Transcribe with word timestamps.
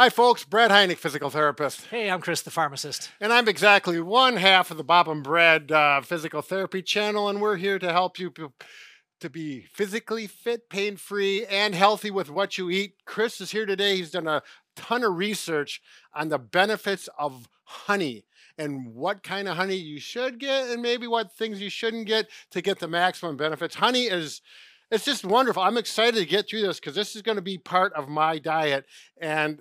Hi, 0.00 0.10
folks. 0.10 0.44
Brad 0.44 0.70
Heineck, 0.70 0.98
physical 0.98 1.28
therapist. 1.28 1.86
Hey, 1.86 2.08
I'm 2.08 2.20
Chris, 2.20 2.40
the 2.42 2.52
pharmacist. 2.52 3.10
And 3.20 3.32
I'm 3.32 3.48
exactly 3.48 4.00
one 4.00 4.36
half 4.36 4.70
of 4.70 4.76
the 4.76 4.84
Bob 4.84 5.08
and 5.08 5.24
Brad 5.24 5.72
uh, 5.72 6.02
physical 6.02 6.40
therapy 6.40 6.82
channel, 6.82 7.28
and 7.28 7.40
we're 7.40 7.56
here 7.56 7.80
to 7.80 7.90
help 7.90 8.16
you 8.16 8.32
to 9.18 9.28
be 9.28 9.62
physically 9.62 10.28
fit, 10.28 10.70
pain 10.70 10.96
free, 10.96 11.44
and 11.46 11.74
healthy 11.74 12.12
with 12.12 12.30
what 12.30 12.56
you 12.56 12.70
eat. 12.70 12.94
Chris 13.06 13.40
is 13.40 13.50
here 13.50 13.66
today. 13.66 13.96
He's 13.96 14.12
done 14.12 14.28
a 14.28 14.44
ton 14.76 15.02
of 15.02 15.16
research 15.16 15.82
on 16.14 16.28
the 16.28 16.38
benefits 16.38 17.08
of 17.18 17.48
honey 17.64 18.24
and 18.56 18.94
what 18.94 19.24
kind 19.24 19.48
of 19.48 19.56
honey 19.56 19.74
you 19.74 19.98
should 19.98 20.38
get, 20.38 20.68
and 20.68 20.80
maybe 20.80 21.08
what 21.08 21.32
things 21.32 21.60
you 21.60 21.70
shouldn't 21.70 22.06
get 22.06 22.28
to 22.52 22.62
get 22.62 22.78
the 22.78 22.86
maximum 22.86 23.36
benefits. 23.36 23.74
Honey 23.74 24.04
is 24.04 24.42
it's 24.90 25.04
just 25.04 25.24
wonderful. 25.24 25.62
I'm 25.62 25.76
excited 25.76 26.18
to 26.18 26.24
get 26.24 26.48
through 26.48 26.62
this 26.62 26.80
because 26.80 26.94
this 26.94 27.14
is 27.14 27.20
going 27.20 27.36
to 27.36 27.42
be 27.42 27.58
part 27.58 27.92
of 27.92 28.08
my 28.08 28.38
diet. 28.38 28.86
And 29.20 29.60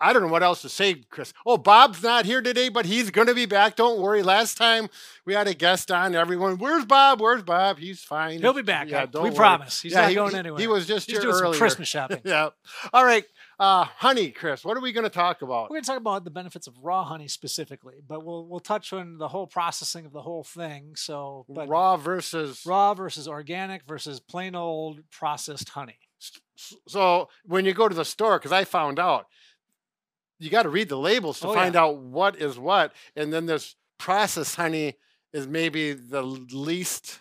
I 0.00 0.12
don't 0.12 0.22
know 0.22 0.28
what 0.28 0.42
else 0.42 0.62
to 0.62 0.68
say, 0.68 0.94
Chris. 1.10 1.32
Oh, 1.44 1.56
Bob's 1.56 2.02
not 2.02 2.24
here 2.24 2.40
today, 2.40 2.68
but 2.68 2.86
he's 2.86 3.10
going 3.10 3.26
to 3.26 3.34
be 3.34 3.46
back. 3.46 3.76
Don't 3.76 4.00
worry. 4.00 4.22
Last 4.22 4.56
time 4.56 4.88
we 5.24 5.34
had 5.34 5.48
a 5.48 5.54
guest 5.54 5.90
on, 5.90 6.14
everyone, 6.14 6.58
where's 6.58 6.84
Bob? 6.84 7.20
Where's 7.20 7.42
Bob? 7.42 7.78
He's 7.78 8.00
fine. 8.00 8.40
He'll 8.40 8.52
be 8.52 8.62
back. 8.62 8.88
Yeah, 8.88 9.06
we 9.12 9.20
worry. 9.20 9.32
promise. 9.32 9.82
He's 9.82 9.92
yeah, 9.92 10.02
not 10.02 10.08
he, 10.10 10.14
going 10.14 10.34
anywhere. 10.34 10.60
He 10.60 10.68
was 10.68 10.86
just 10.86 11.06
he's 11.06 11.16
here 11.16 11.22
doing 11.22 11.34
earlier. 11.34 11.52
some 11.54 11.58
Christmas 11.58 11.88
shopping. 11.88 12.20
yeah. 12.24 12.50
All 12.92 13.04
right. 13.04 13.24
Uh, 13.58 13.84
honey, 13.84 14.30
Chris, 14.30 14.64
what 14.64 14.76
are 14.76 14.80
we 14.80 14.92
going 14.92 15.02
to 15.02 15.10
talk 15.10 15.42
about? 15.42 15.64
We're 15.64 15.74
going 15.74 15.82
to 15.82 15.88
talk 15.88 15.98
about 15.98 16.22
the 16.22 16.30
benefits 16.30 16.68
of 16.68 16.74
raw 16.80 17.02
honey 17.02 17.26
specifically, 17.26 17.96
but 18.06 18.24
we'll 18.24 18.46
we'll 18.46 18.60
touch 18.60 18.92
on 18.92 19.18
the 19.18 19.26
whole 19.26 19.48
processing 19.48 20.06
of 20.06 20.12
the 20.12 20.22
whole 20.22 20.44
thing. 20.44 20.94
So, 20.94 21.44
raw 21.48 21.96
versus 21.96 22.62
raw 22.64 22.94
versus 22.94 23.26
organic 23.26 23.82
versus 23.84 24.20
plain 24.20 24.54
old 24.54 25.00
processed 25.10 25.70
honey. 25.70 25.98
So 26.86 27.28
when 27.44 27.64
you 27.64 27.72
go 27.72 27.88
to 27.88 27.94
the 27.94 28.04
store, 28.04 28.38
because 28.38 28.52
I 28.52 28.64
found 28.64 28.98
out 28.98 29.26
you 30.38 30.50
got 30.50 30.62
to 30.64 30.68
read 30.68 30.88
the 30.88 30.98
labels 30.98 31.40
to 31.40 31.48
Oh, 31.48 31.54
find 31.54 31.74
yeah. 31.74 31.82
out 31.82 31.96
what 31.98 32.36
is 32.36 32.58
what, 32.58 32.92
and 33.16 33.32
then 33.32 33.46
this 33.46 33.76
processed 33.98 34.56
honey 34.56 34.94
is 35.32 35.46
maybe 35.46 35.92
the 35.92 36.22
least 36.22 37.20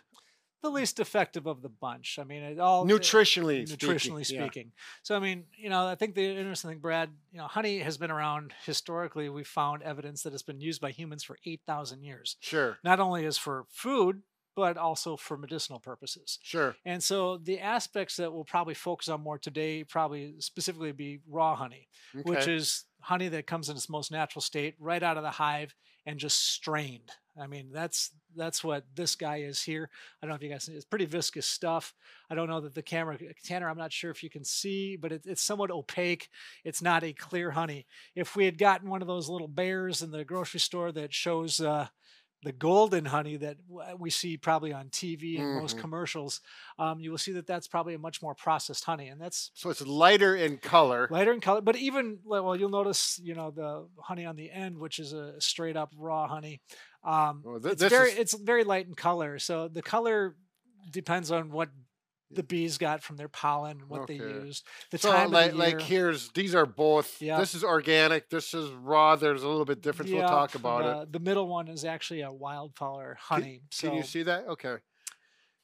The 0.64 0.70
least 0.70 1.00
effective 1.00 1.46
of 1.46 1.62
the 1.62 1.70
bunch. 1.70 2.18
I 2.20 2.24
mean, 2.24 2.42
it 2.44 2.60
all 2.60 2.86
nutritionally 2.86 3.62
uh, 3.72 3.76
nutritionally 3.76 4.26
speaking. 4.26 4.68
Yeah. 4.68 4.82
So 5.04 5.16
I 5.16 5.20
mean, 5.20 5.46
you 5.56 5.70
know, 5.70 5.88
I 5.88 5.96
think 5.96 6.16
the 6.16 6.26
interesting 6.26 6.72
thing, 6.72 6.80
Brad, 6.80 7.10
you 7.32 7.38
know, 7.38 7.48
honey 7.48 7.80
has 7.80 7.98
been 7.98 8.12
around 8.12 8.54
historically. 8.66 9.30
We 9.30 9.44
found 9.44 9.84
evidence 9.84 10.24
that 10.24 10.34
it's 10.34 10.44
been 10.44 10.60
used 10.60 10.82
by 10.82 10.92
humans 10.92 11.24
for 11.24 11.38
eight 11.46 11.62
thousand 11.68 12.04
years. 12.04 12.38
Sure, 12.40 12.78
Not 12.84 13.00
only 13.00 13.24
is 13.26 13.38
for 13.38 13.66
food, 13.70 14.24
but 14.56 14.76
also 14.78 15.16
for 15.16 15.38
medicinal 15.38 15.80
purposes. 15.80 16.40
sure. 16.42 16.76
And 16.84 17.04
so 17.04 17.38
the 17.38 17.60
aspects 17.60 18.16
that 18.18 18.34
we'll 18.34 18.44
probably 18.44 18.74
focus 18.74 19.08
on 19.08 19.22
more 19.22 19.38
today 19.38 19.84
probably 19.84 20.34
specifically 20.40 20.92
be 20.92 21.20
raw 21.30 21.56
honey, 21.56 21.88
which 22.24 22.48
is 22.48 22.86
honey 23.08 23.30
that 23.30 23.48
comes 23.48 23.70
in 23.70 23.78
its 23.78 23.90
most 23.90 24.12
natural 24.12 24.42
state 24.42 24.76
right 24.80 25.02
out 25.02 25.16
of 25.16 25.24
the 25.24 25.30
hive 25.30 25.74
and 26.06 26.20
just 26.20 26.52
strained. 26.52 27.10
I 27.40 27.48
mean, 27.48 27.70
that's 27.72 28.12
that's 28.36 28.66
what 28.66 28.84
this 28.96 29.16
guy 29.16 29.38
is 29.38 29.64
here. 29.64 29.90
I 30.22 30.26
don't 30.26 30.32
know 30.32 30.36
if 30.36 30.44
you 30.44 30.50
guys 30.50 30.66
see 30.66 30.74
it's 30.74 30.84
pretty 30.84 31.06
viscous 31.06 31.46
stuff. 31.46 31.94
I 32.30 32.36
don't 32.36 32.50
know 32.50 32.60
that 32.60 32.76
the 32.76 32.82
camera 32.82 33.18
Tanner, 33.46 33.70
I'm 33.70 33.78
not 33.78 33.94
sure 33.94 34.12
if 34.12 34.24
you 34.24 34.30
can 34.30 34.44
see, 34.44 34.98
but 34.98 35.14
it, 35.14 35.22
it's 35.26 35.42
somewhat 35.42 35.72
opaque. 35.72 36.28
It's 36.66 36.82
not 36.82 37.06
a 37.06 37.14
clear 37.14 37.52
honey. 37.52 37.86
If 38.14 38.36
we 38.36 38.44
had 38.44 38.58
gotten 38.58 38.90
one 38.90 39.02
of 39.02 39.08
those 39.08 39.30
little 39.30 39.48
bears 39.48 40.02
in 40.02 40.12
the 40.12 40.26
grocery 40.26 40.60
store 40.60 40.92
that 40.92 41.14
shows 41.14 41.62
uh, 41.62 41.88
the 42.48 42.54
golden 42.54 43.04
honey 43.04 43.36
that 43.36 43.58
we 44.00 44.10
see 44.10 44.38
probably 44.38 44.72
on 44.72 44.88
TV 44.90 45.38
and 45.42 45.52
most 45.52 45.76
Mhm. 45.76 45.82
commercials, 45.82 46.40
um, 46.80 47.00
you 47.02 47.12
will 47.12 47.18
see 47.18 47.34
that 47.34 47.46
that's 47.46 47.68
probably 47.68 47.94
a 47.94 48.00
much 48.00 48.22
more 48.22 48.34
processed 48.34 48.86
honey, 48.86 49.10
and 49.10 49.20
that's 49.20 49.52
So 49.54 49.70
it's 49.70 49.82
lighter 49.86 50.34
in 50.38 50.58
color. 50.58 51.10
lighter 51.12 51.34
in 51.34 51.42
color. 51.42 51.60
But 51.60 51.76
even 51.76 52.20
well, 52.24 52.56
you'll 52.56 52.70
notice, 52.70 53.20
you 53.22 53.36
know, 53.36 53.52
the 53.52 53.90
honey 54.00 54.26
on 54.26 54.38
the 54.38 54.50
end, 54.50 54.78
which 54.78 54.98
is 54.98 55.12
a 55.12 55.40
straight 55.42 55.76
up 55.76 55.92
raw 55.98 56.26
honey. 56.28 56.62
Um, 57.04 57.42
Well, 57.44 57.60
thi- 57.60 57.72
it's 57.72 57.84
very 57.84 58.12
is- 58.12 58.18
it's 58.18 58.34
very 58.34 58.64
light 58.64 58.88
in 58.88 58.96
color. 58.96 59.40
So 59.40 59.68
the 59.68 59.82
color 59.82 60.38
depends 60.90 61.32
on 61.32 61.52
what 61.52 61.70
the 62.32 62.44
bees 62.44 62.78
got 62.78 63.02
from 63.02 63.16
their 63.16 63.30
pollen, 63.30 63.80
and 63.80 63.90
what 63.90 64.08
they 64.08 64.16
used, 64.16 64.66
the 64.92 64.98
so 64.98 65.12
time 65.12 65.32
like, 65.32 65.52
of 65.52 65.58
the 65.58 65.58
like 65.58 65.82
here's 65.82 66.30
these 66.30 66.54
are 66.56 66.66
both. 66.66 67.22
Yeah. 67.22 67.40
This 67.40 67.56
is 67.56 67.64
organic. 67.64 68.30
This 68.30 68.54
is 68.54 68.70
raw. 68.72 69.16
There's 69.16 69.44
a 69.44 69.48
little 69.48 69.66
bit 69.66 69.82
difference. 69.82 70.12
we'll 70.12 70.28
talk 70.28 70.56
about 70.56 70.84
the, 70.84 71.02
it. 71.02 71.14
The 71.14 71.20
middle 71.20 71.48
one 71.48 71.68
is 71.68 71.86
actually 71.86 72.22
a 72.22 72.32
wildflower 72.32 73.18
honey. 73.20 73.62
so 73.72 73.88
Can 73.88 73.98
you 73.98 74.04
see 74.04 74.24
that? 74.24 74.48
Okay. 74.48 74.78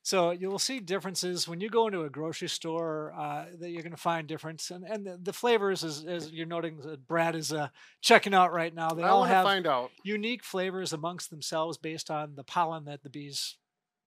So 0.05 0.31
you 0.31 0.49
will 0.49 0.59
see 0.59 0.81
differences 0.81 1.47
when 1.47 1.61
you 1.61 1.69
go 1.69 1.87
into 1.87 2.03
a 2.03 2.09
grocery 2.09 2.49
store 2.49 3.13
uh, 3.17 3.45
that 3.59 3.69
you're 3.69 3.83
going 3.83 3.95
to 3.95 3.97
find 3.97 4.27
difference, 4.27 4.69
and 4.69 4.83
and 4.83 5.05
the, 5.05 5.17
the 5.21 5.31
flavors, 5.31 5.81
as, 5.83 6.03
as 6.03 6.29
you're 6.29 6.45
noting, 6.45 6.77
that 6.81 7.07
Brad 7.07 7.35
is 7.35 7.53
uh, 7.53 7.69
checking 8.01 8.33
out 8.33 8.51
right 8.51 8.75
now. 8.75 8.89
They 8.89 9.03
I 9.03 9.07
all 9.07 9.23
have 9.23 9.45
find 9.45 9.65
out. 9.65 9.91
unique 10.03 10.43
flavors 10.43 10.91
amongst 10.91 11.29
themselves 11.29 11.77
based 11.77 12.11
on 12.11 12.35
the 12.35 12.43
pollen 12.43 12.83
that 12.85 13.03
the 13.03 13.09
bees, 13.09 13.57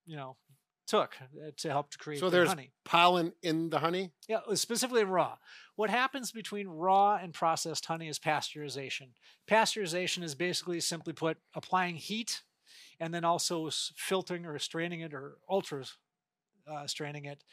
you 0.05 0.15
know, 0.15 0.37
took 0.87 1.15
uh, 1.21 1.51
to 1.57 1.69
help 1.69 1.91
to 1.91 1.97
create 1.97 2.19
So 2.19 2.29
there's 2.29 2.49
honey. 2.49 2.71
pollen 2.85 3.33
in 3.43 3.69
the 3.69 3.79
honey. 3.79 4.11
Yeah, 4.27 4.39
uh, 4.47 4.55
specifically 4.55 5.03
raw. 5.03 5.37
What 5.75 5.89
happens 5.89 6.31
between 6.31 6.67
raw 6.67 7.17
and 7.21 7.33
processed 7.33 7.85
honey 7.85 8.07
is 8.07 8.17
pasteurization. 8.17 9.09
Pasteurization 9.49 10.23
is 10.23 10.33
basically, 10.33 10.79
simply 10.79 11.13
put, 11.13 11.37
applying 11.53 11.95
heat 11.95 12.41
and 12.99 13.13
then 13.13 13.23
also 13.23 13.69
filtering 13.95 14.45
or 14.45 14.57
straining 14.59 15.01
it 15.01 15.13
or 15.13 15.37
ultra 15.49 15.83
uh, 16.69 16.87
straining 16.87 17.25
it 17.25 17.43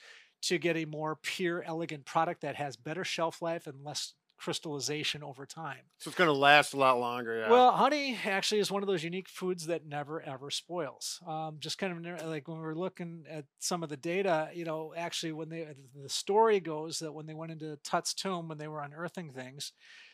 to 0.43 0.59
get 0.59 0.77
a 0.77 0.84
more 0.84 1.16
pure, 1.16 1.62
elegant 1.62 2.05
product 2.05 2.43
that 2.43 2.56
has 2.56 2.77
better 2.77 3.05
shelf 3.05 3.41
life 3.41 3.66
and 3.66 3.84
less 3.84 4.15
crystallization 4.37 5.22
over 5.22 5.47
time. 5.47 5.84
So 5.99 6.09
it's 6.09 6.19
going 6.19 6.28
to 6.28 6.33
last 6.34 6.75
a 6.75 6.77
lot 6.77 6.99
longer. 6.99 7.41
Yeah. 7.41 7.50
Well, 7.50 7.72
honey 7.72 8.19
actually 8.25 8.61
is 8.61 8.71
one 8.71 8.83
of 8.83 8.87
those 8.87 9.05
unique 9.05 9.28
foods 9.28 9.67
that 9.67 9.87
never 9.87 10.21
ever 10.21 10.50
spoils. 10.50 11.21
Um, 11.27 11.56
just 11.61 11.78
kind 11.78 12.06
of 12.06 12.27
like 12.27 12.49
when 12.49 12.59
we 12.59 12.65
were 12.65 12.75
looking 12.75 13.25
at 13.28 13.45
some 13.59 13.83
of 13.83 13.89
the 13.89 13.97
data, 13.97 14.50
you 14.55 14.65
know, 14.65 14.93
actually 14.97 15.33
when 15.33 15.49
they 15.49 15.67
the 16.00 16.09
story 16.09 16.61
goes 16.61 16.99
that 16.99 17.12
when 17.12 17.27
they 17.27 17.34
went 17.34 17.53
into 17.53 17.77
Tut's 17.84 18.12
tomb 18.15 18.49
when 18.49 18.59
they 18.59 18.69
were 18.69 18.83
unearthing 18.83 19.31
things, 19.31 19.72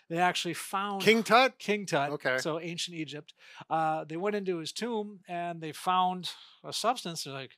they 0.08 0.18
actually 0.18 0.54
found 0.54 1.02
King 1.02 1.22
Tut. 1.22 1.58
King 1.58 1.86
Tut, 1.86 2.10
Okay. 2.10 2.38
so 2.38 2.60
ancient 2.60 2.96
Egypt. 2.96 3.32
Uh, 3.68 4.04
they 4.04 4.16
went 4.16 4.36
into 4.36 4.58
his 4.58 4.72
tomb 4.72 5.20
and 5.28 5.60
they 5.60 5.72
found 5.72 6.30
a 6.64 6.72
substance. 6.72 7.24
They're 7.24 7.32
like, 7.34 7.56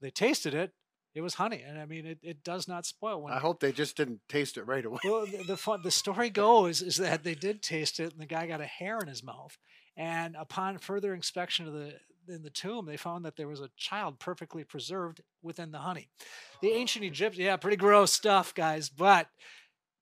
they 0.00 0.10
tasted 0.10 0.54
it. 0.54 0.72
It 1.16 1.22
was 1.22 1.34
honey, 1.34 1.64
and 1.66 1.78
I 1.78 1.86
mean, 1.86 2.04
it, 2.04 2.18
it 2.22 2.44
does 2.44 2.68
not 2.68 2.84
spoil. 2.84 3.22
When 3.22 3.32
I 3.32 3.38
hope 3.38 3.60
they 3.60 3.72
just 3.72 3.96
didn't 3.96 4.20
taste 4.28 4.58
it 4.58 4.64
right 4.64 4.84
away. 4.84 4.98
well, 5.02 5.24
the, 5.24 5.44
the 5.44 5.56
fun, 5.56 5.80
the 5.82 5.90
story 5.90 6.28
goes 6.28 6.82
is 6.82 6.98
that 6.98 7.24
they 7.24 7.34
did 7.34 7.62
taste 7.62 7.98
it, 8.00 8.12
and 8.12 8.20
the 8.20 8.26
guy 8.26 8.46
got 8.46 8.60
a 8.60 8.66
hair 8.66 8.98
in 8.98 9.08
his 9.08 9.24
mouth. 9.24 9.56
And 9.96 10.36
upon 10.36 10.76
further 10.76 11.14
inspection 11.14 11.66
of 11.66 11.72
the 11.72 11.94
in 12.28 12.42
the 12.42 12.50
tomb, 12.50 12.84
they 12.84 12.98
found 12.98 13.24
that 13.24 13.36
there 13.36 13.48
was 13.48 13.60
a 13.60 13.70
child 13.78 14.18
perfectly 14.18 14.62
preserved 14.62 15.22
within 15.42 15.70
the 15.70 15.78
honey. 15.78 16.08
The 16.60 16.72
ancient 16.72 17.04
Egypt, 17.04 17.36
yeah, 17.36 17.56
pretty 17.56 17.76
gross 17.78 18.12
stuff, 18.12 18.54
guys. 18.54 18.90
But 18.90 19.28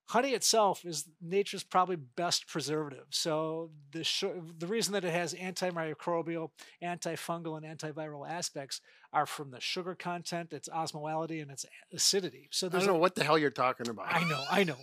honey 0.07 0.31
itself 0.31 0.85
is 0.85 1.09
nature's 1.21 1.63
probably 1.63 1.97
best 1.97 2.47
preservative. 2.47 3.07
So 3.11 3.71
the 3.93 4.05
sh- 4.05 4.25
the 4.59 4.67
reason 4.67 4.93
that 4.93 5.05
it 5.05 5.13
has 5.13 5.35
antimicrobial, 5.35 6.51
antifungal, 6.83 7.57
and 7.57 7.79
antiviral 7.79 8.29
aspects 8.29 8.81
are 9.13 9.27
from 9.27 9.51
the 9.51 9.61
sugar 9.61 9.95
content, 9.95 10.53
its 10.53 10.69
osmolality, 10.69 11.41
and 11.41 11.51
its 11.51 11.65
acidity. 11.93 12.49
So 12.51 12.67
I 12.67 12.71
don't 12.71 12.83
a- 12.83 12.87
know 12.87 12.97
what 12.97 13.15
the 13.15 13.25
hell 13.25 13.39
you're 13.39 13.51
talking 13.51 13.89
about. 13.89 14.07
I 14.09 14.25
know, 14.29 14.45
I 14.51 14.65
know, 14.65 14.79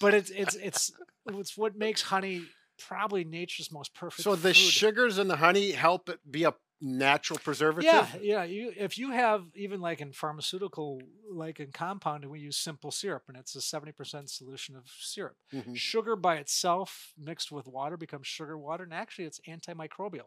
but 0.00 0.14
it's 0.14 0.30
it's 0.30 0.54
it's 0.56 0.92
it's 1.28 1.56
what 1.56 1.76
makes 1.76 2.02
honey 2.02 2.42
probably 2.78 3.24
nature's 3.24 3.72
most 3.72 3.94
perfect. 3.94 4.22
So 4.22 4.34
the 4.34 4.48
food. 4.48 4.56
sugars 4.56 5.18
in 5.18 5.28
the 5.28 5.36
honey 5.36 5.72
help 5.72 6.08
it 6.08 6.20
be 6.30 6.44
a 6.44 6.54
natural 6.80 7.38
preservative. 7.38 7.84
Yeah, 7.84 8.06
yeah. 8.20 8.44
You 8.44 8.72
if 8.76 8.98
you 8.98 9.10
have 9.10 9.44
even 9.54 9.80
like 9.80 10.00
in 10.00 10.12
pharmaceutical, 10.12 11.00
like 11.30 11.60
in 11.60 11.72
compounding, 11.72 12.30
we 12.30 12.40
use 12.40 12.56
simple 12.56 12.90
syrup, 12.90 13.24
and 13.28 13.36
it's 13.36 13.54
a 13.56 13.60
seventy 13.60 13.92
percent 13.92 14.30
solution 14.30 14.76
of 14.76 14.84
syrup. 15.00 15.36
Mhm. 15.52 15.76
Sugar 15.76 16.16
by 16.16 16.36
itself 16.36 17.12
mixed 17.18 17.50
with 17.50 17.66
water 17.66 17.96
becomes 17.96 18.26
sugar 18.26 18.58
water, 18.58 18.84
and 18.84 18.94
actually 18.94 19.24
it's 19.24 19.40
antimicrobial. 19.48 20.26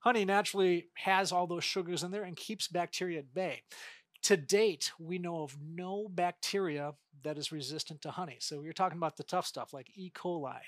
Honey 0.00 0.24
naturally 0.24 0.88
has 0.94 1.30
all 1.30 1.46
those 1.46 1.64
sugars 1.64 2.02
in 2.02 2.10
there 2.10 2.22
and 2.24 2.34
keeps 2.36 2.68
bacteria 2.68 3.18
at 3.18 3.34
bay. 3.34 3.62
To 4.24 4.36
date, 4.36 4.92
we 4.98 5.18
know 5.18 5.42
of 5.42 5.56
no 5.62 6.06
bacteria 6.08 6.92
that 7.22 7.38
is 7.38 7.52
resistant 7.52 8.02
to 8.02 8.10
honey. 8.10 8.36
So 8.40 8.62
you're 8.62 8.72
talking 8.72 8.98
about 8.98 9.16
the 9.16 9.24
tough 9.24 9.46
stuff 9.46 9.72
like 9.72 9.90
E. 9.94 10.10
coli. 10.14 10.60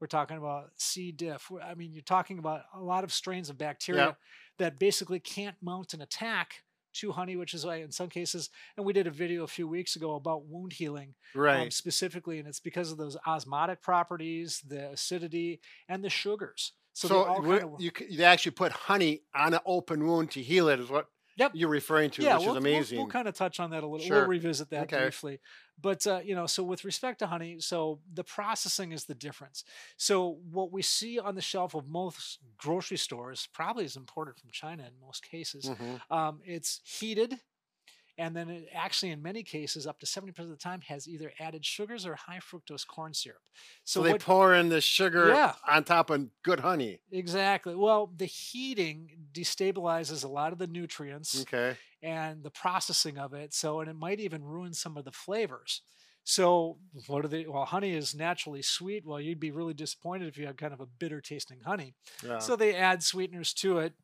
We're 0.00 0.06
talking 0.06 0.36
about 0.36 0.70
C. 0.76 1.10
diff. 1.10 1.50
I 1.62 1.74
mean, 1.74 1.92
you're 1.92 2.02
talking 2.02 2.38
about 2.38 2.62
a 2.72 2.80
lot 2.80 3.02
of 3.04 3.12
strains 3.12 3.50
of 3.50 3.58
bacteria 3.58 4.16
that 4.58 4.78
basically 4.78 5.18
can't 5.20 5.56
mount 5.60 5.92
an 5.92 6.02
attack 6.02 6.62
to 6.92 7.12
honey, 7.12 7.36
which 7.36 7.54
is 7.54 7.64
why 7.64 7.76
in 7.76 7.92
some 7.92 8.08
cases, 8.08 8.50
and 8.76 8.84
we 8.84 8.92
did 8.92 9.06
a 9.06 9.12
video 9.12 9.44
a 9.44 9.48
few 9.48 9.68
weeks 9.68 9.94
ago 9.96 10.14
about 10.14 10.46
wound 10.46 10.72
healing 10.72 11.14
um, 11.52 11.70
Right. 11.70 11.72
specifically, 11.72 12.38
and 12.38 12.48
it's 12.48 12.58
because 12.60 12.90
of 12.90 12.98
those 12.98 13.16
osmotic 13.26 13.80
properties, 13.80 14.60
the 14.66 14.90
acidity, 14.90 15.60
and 15.88 16.02
the 16.04 16.10
sugars. 16.10 16.72
So, 16.92 17.08
So, 17.08 17.24
all 17.24 17.42
kind 17.42 17.62
of, 17.62 17.80
you 17.80 18.24
actually 18.24 18.52
put 18.52 18.72
honey 18.72 19.22
on 19.34 19.54
an 19.54 19.60
open 19.64 20.04
wound 20.06 20.32
to 20.32 20.42
heal 20.42 20.68
it. 20.68 20.80
Is 20.80 20.90
what 20.90 21.06
Yep. 21.40 21.52
you're 21.54 21.68
referring 21.70 22.10
to, 22.10 22.22
yeah, 22.22 22.36
which 22.36 22.46
we'll, 22.46 22.56
is 22.56 22.62
we'll- 22.62 22.72
amazing. 22.74 22.98
We'll, 22.98 23.06
kind 23.08 23.26
of 23.26 23.34
touch 23.34 23.58
on 23.60 23.70
that 23.70 23.82
a 23.82 23.86
little. 23.86 24.06
Sure. 24.06 24.18
We'll 24.20 24.28
revisit 24.28 24.68
that 24.70 24.84
Okay. 24.84 24.98
briefly. 25.04 25.40
But 25.80 26.06
uh, 26.06 26.20
you 26.22 26.34
know, 26.34 26.46
so 26.46 26.62
with 26.62 26.84
respect 26.84 27.20
to 27.20 27.26
honey, 27.26 27.56
so 27.60 28.00
the 28.12 28.22
processing 28.22 28.92
is 28.92 29.06
the 29.06 29.14
difference. 29.14 29.64
So 29.96 30.38
what 30.52 30.70
we 30.70 30.82
see 30.82 31.18
on 31.18 31.34
the 31.34 31.40
shelf 31.40 31.74
of 31.74 31.88
most 31.88 32.38
grocery 32.58 32.98
stores 32.98 33.48
probably 33.54 33.86
is 33.86 33.96
imported 33.96 34.36
from 34.36 34.50
China 34.52 34.82
in 34.82 34.92
most 35.00 35.24
cases. 35.28 35.64
Mhm. 35.70 36.00
Um, 36.14 36.40
it's 36.44 36.80
heated, 36.84 37.40
and 38.20 38.36
then 38.36 38.48
it 38.50 38.68
actually, 38.74 39.10
in 39.10 39.22
many 39.22 39.42
cases, 39.42 39.86
up 39.86 39.98
to 40.00 40.06
seventy 40.06 40.32
percent 40.32 40.50
of 40.52 40.58
the 40.58 40.62
time, 40.62 40.80
has 40.82 41.08
either 41.08 41.32
added 41.40 41.64
sugars 41.64 42.04
or 42.06 42.14
high 42.14 42.38
fructose 42.38 42.86
corn 42.86 43.14
syrup. 43.14 43.40
So, 43.84 44.00
So, 44.00 44.04
they 44.04 44.12
what, 44.12 44.20
pour 44.20 44.54
in 44.54 44.68
the 44.68 44.80
sugar 44.80 45.28
Yeah. 45.30 45.54
on 45.66 45.84
top 45.84 46.10
of 46.10 46.28
good 46.42 46.60
honey. 46.60 47.00
exactly? 47.10 47.74
Well, 47.74 48.12
the 48.14 48.26
heating 48.26 49.10
destabilizes 49.32 50.22
a 50.24 50.28
lot 50.28 50.52
of 50.52 50.58
the 50.58 50.66
nutrients. 50.66 51.40
Okay. 51.42 51.76
and 52.02 52.42
the 52.42 52.50
processing 52.50 53.18
of 53.18 53.34
it. 53.34 53.52
So, 53.52 53.80
and 53.80 53.90
it 53.90 53.96
might 53.96 54.20
even 54.20 54.42
ruin 54.42 54.72
some 54.72 54.96
of 54.96 55.04
the 55.04 55.12
flavors. 55.12 55.82
So, 56.24 56.78
what 57.08 57.24
are 57.24 57.28
they? 57.28 57.46
Well, 57.46 57.64
honey 57.66 57.92
is 57.92 58.14
naturally 58.14 58.62
sweet. 58.62 59.04
Well, 59.04 59.20
you'd 59.20 59.38
be 59.40 59.50
really 59.50 59.74
disappointed 59.74 60.28
if 60.28 60.38
you 60.38 60.46
had 60.46 60.56
kind 60.56 60.72
of 60.72 60.80
a 60.80 60.86
bitter 60.86 61.20
tasting 61.20 61.60
honey. 61.60 61.94
Yeah. 62.24 62.38
So, 62.38 62.56
they 62.56 62.74
add 62.74 63.02
sweeteners 63.02 63.52
to 63.54 63.78
it 63.78 63.94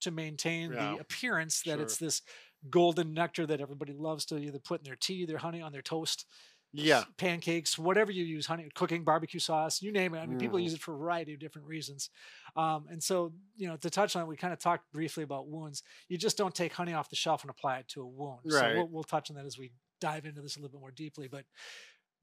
to 0.00 0.10
maintain 0.10 0.72
Yeah, 0.72 0.92
the 0.92 1.00
appearance 1.00 1.62
that 1.62 1.74
sure. 1.76 1.82
it's 1.82 1.96
this 1.96 2.22
golden 2.70 3.14
nectar 3.14 3.46
that 3.46 3.60
everybody 3.60 3.92
loves 3.92 4.24
to 4.26 4.38
either 4.38 4.58
put 4.58 4.80
in 4.80 4.84
their 4.84 4.96
tea, 4.96 5.24
their 5.26 5.38
honey 5.38 5.62
on 5.62 5.72
their 5.72 5.82
toast, 5.82 6.26
yeah. 6.72 7.04
pancakes, 7.16 7.78
whatever 7.78 8.12
you 8.12 8.24
use, 8.24 8.46
honey, 8.46 8.68
cooking, 8.74 9.02
barbecue 9.04 9.40
sauce, 9.40 9.80
you 9.80 9.90
name 9.90 10.14
it. 10.14 10.18
I 10.18 10.26
mean, 10.26 10.36
people 10.36 10.58
Mhm. 10.58 10.64
use 10.64 10.74
it 10.74 10.80
for 10.80 10.94
a 10.94 10.98
variety 10.98 11.32
of 11.32 11.40
different 11.40 11.66
reasons. 11.66 12.10
Um, 12.56 12.86
and 12.90 13.02
so, 13.02 13.32
you 13.56 13.68
know, 13.68 13.76
to 13.78 13.88
touch 13.90 14.16
on 14.16 14.22
it, 14.22 14.26
we 14.26 14.36
kind 14.36 14.52
of 14.52 14.58
talked 14.58 14.92
briefly 14.92 15.22
about 15.24 15.48
wounds. 15.48 15.82
You 16.08 16.18
just 16.18 16.36
don't 16.36 16.54
take 16.54 16.72
honey 16.74 16.92
off 16.92 17.08
the 17.08 17.16
shelf 17.16 17.42
and 17.42 17.50
apply 17.50 17.78
it 17.78 17.88
to 17.88 18.02
a 18.02 18.06
wound. 18.06 18.40
So 18.50 18.74
we'll, 18.76 18.88
we'll 18.88 19.04
touch 19.04 19.30
on 19.30 19.36
that 19.36 19.46
as 19.46 19.56
we 19.58 19.72
dive 20.00 20.26
into 20.26 20.42
this 20.42 20.56
a 20.56 20.60
little 20.60 20.70
bit 20.76 20.80
more 20.80 20.90
deeply. 20.90 21.26
But 21.28 21.46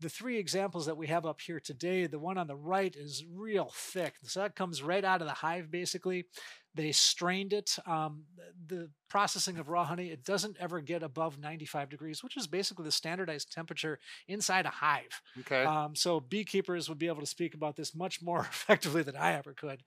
the 0.05 0.09
three 0.09 0.37
examples 0.37 0.85
that 0.85 0.97
we 0.97 1.07
have 1.07 1.25
up 1.25 1.41
here 1.41 1.59
today, 1.59 2.05
the 2.05 2.19
one 2.19 2.37
on 2.37 2.45
the 2.45 2.55
right 2.55 2.95
is 2.95 3.25
real 3.33 3.71
thick. 3.73 4.13
So 4.21 4.39
that 4.39 4.55
comes 4.55 4.83
right 4.83 5.03
out 5.03 5.19
of 5.19 5.27
the 5.27 5.33
hive, 5.33 5.71
basically. 5.71 6.25
They 6.75 6.91
strained 6.91 7.53
it. 7.53 7.75
Um, 7.87 8.25
the 8.67 8.91
processing 9.09 9.57
of 9.57 9.67
raw 9.67 9.83
honey, 9.83 10.11
it 10.11 10.23
doesn't 10.23 10.57
ever 10.59 10.79
get 10.79 11.01
above 11.01 11.39
95 11.39 11.89
degrees, 11.89 12.23
which 12.23 12.37
is 12.37 12.45
basically 12.45 12.85
the 12.85 12.91
standardized 12.91 13.51
temperature 13.51 13.97
inside 14.27 14.67
a 14.67 14.69
hive. 14.69 15.23
Okay. 15.39 15.63
Um, 15.63 15.95
so 15.95 16.19
beekeepers 16.19 16.87
would 16.87 16.99
be 16.99 17.07
able 17.07 17.21
to 17.21 17.25
speak 17.25 17.55
about 17.55 17.75
this 17.75 17.95
much 17.95 18.21
more 18.21 18.41
effectively 18.51 19.01
than 19.01 19.15
I 19.15 19.33
ever 19.33 19.53
could. 19.53 19.81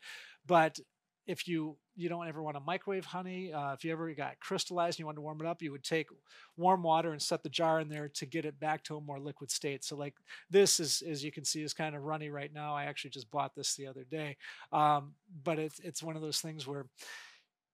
But 0.45 0.81
if 1.29 1.47
you 1.47 1.77
you 1.95 2.09
don't 2.09 2.27
ever 2.27 2.43
want 2.43 2.57
to 2.57 2.61
microwave 2.61 3.05
honey, 3.05 3.53
uh, 3.53 3.75
if 3.75 3.85
you 3.85 3.93
ever 3.93 4.13
got 4.15 4.41
crystallized 4.41 4.95
and 4.95 5.01
you 5.01 5.07
want 5.07 5.17
to 5.19 5.23
warm 5.23 5.41
it 5.41 5.47
up, 5.47 5.61
you 5.61 5.71
would 5.71 5.85
take 5.85 6.09
warm 6.57 6.83
water 6.83 7.13
and 7.13 7.21
set 7.21 7.43
the 7.43 7.51
jar 7.51 7.81
in 7.81 7.89
there 7.89 8.09
to 8.09 8.25
get 8.25 8.47
it 8.47 8.59
back 8.59 8.83
to 8.85 8.97
a 8.97 9.01
more 9.01 9.21
liquid 9.21 9.51
state. 9.51 9.85
So 9.85 9.95
like 9.95 10.15
this 10.51 10.81
is, 10.81 11.03
as 11.03 11.23
you 11.23 11.31
can 11.31 11.45
see, 11.45 11.63
is 11.63 11.75
kind 11.75 11.95
of 11.95 12.03
runny 12.03 12.31
right 12.31 12.53
now. 12.53 12.75
I 12.75 12.85
actually 12.85 13.11
just 13.11 13.31
bought 13.31 13.55
this 13.55 13.77
the 13.77 13.87
other 13.87 14.05
day, 14.11 14.39
um, 14.73 15.13
but 15.45 15.59
it's 15.59 15.79
it's 15.81 16.03
one 16.03 16.17
of 16.17 16.23
those 16.23 16.41
things 16.41 16.67
where 16.67 16.87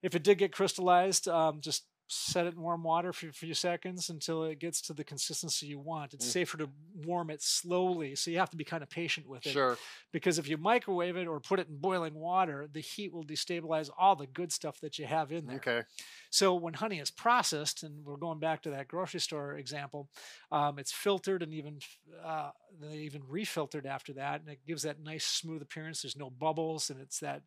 if 0.02 0.16
it 0.16 0.24
did 0.24 0.38
get 0.38 0.52
crystallized, 0.52 1.28
um, 1.28 1.60
just 1.60 1.84
set 2.06 2.46
it 2.46 2.54
in 2.54 2.60
warm 2.60 2.82
water 2.82 3.12
for 3.12 3.28
a 3.28 3.32
few 3.32 3.54
seconds 3.54 4.10
until 4.10 4.44
it 4.44 4.58
gets 4.58 4.80
to 4.82 4.92
the 4.92 5.04
consistency 5.04 5.66
you 5.66 5.78
want. 5.78 6.12
It's 6.12 6.26
Mm. 6.26 6.32
safer 6.32 6.58
to 6.58 6.70
warm 6.94 7.30
it 7.30 7.42
slowly, 7.42 8.14
so 8.14 8.30
you 8.30 8.38
have 8.38 8.50
to 8.50 8.56
be 8.56 8.64
kind 8.64 8.82
of 8.82 8.90
patient 8.90 9.26
with 9.26 9.46
it. 9.46 9.52
sure. 9.52 9.78
Because 10.12 10.38
if 10.38 10.46
you 10.46 10.58
microwave 10.58 11.16
it 11.16 11.26
or 11.26 11.40
put 11.40 11.60
it 11.60 11.68
in 11.68 11.78
boiling 11.78 12.14
water, 12.14 12.68
the 12.70 12.80
heat 12.80 13.12
will 13.12 13.24
destabilize 13.24 13.90
all 13.98 14.16
the 14.16 14.26
good 14.26 14.52
stuff 14.52 14.80
that 14.80 14.98
you 14.98 15.06
have 15.06 15.32
in 15.32 15.46
there. 15.46 15.56
Okay. 15.56 15.82
So 16.30 16.54
when 16.54 16.74
honey 16.74 17.00
is 17.00 17.10
processed, 17.10 17.82
and 17.82 18.04
we're 18.04 18.16
going 18.16 18.38
back 18.38 18.62
to 18.62 18.70
that 18.70 18.88
grocery 18.88 19.20
store 19.20 19.54
example, 19.56 20.10
um, 20.52 20.78
it's 20.78 20.92
filtered 20.92 21.42
and 21.42 21.54
even 21.54 21.78
uh, 22.22 22.50
they 22.80 22.98
even 22.98 23.22
refiltered 23.26 23.86
after 23.86 24.12
that, 24.14 24.40
and 24.40 24.50
it 24.50 24.60
gives 24.66 24.82
that 24.82 25.00
nice 25.00 25.24
smooth 25.24 25.62
appearance. 25.62 26.02
There's 26.02 26.16
no 26.16 26.30
bubbles, 26.30 26.90
and 26.90 27.00
it's 27.00 27.20
that 27.20 27.42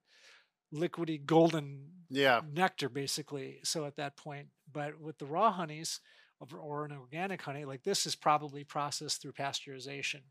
liquidy 0.73 1.23
golden 1.25 1.91
Yeah. 2.09 2.41
nectar 2.51 2.89
basically. 2.89 3.59
So 3.63 3.85
at 3.85 3.95
that 3.97 4.15
point, 4.17 4.47
but 4.71 4.99
with 4.99 5.17
the 5.17 5.25
raw 5.25 5.51
honeys 5.51 5.99
or 6.39 6.85
an 6.85 6.91
organic 6.91 7.41
honey, 7.41 7.65
like 7.65 7.83
this 7.83 8.05
is 8.05 8.15
probably 8.15 8.63
processed 8.63 9.21
through 9.21 9.33
pasteurization. 9.33 10.21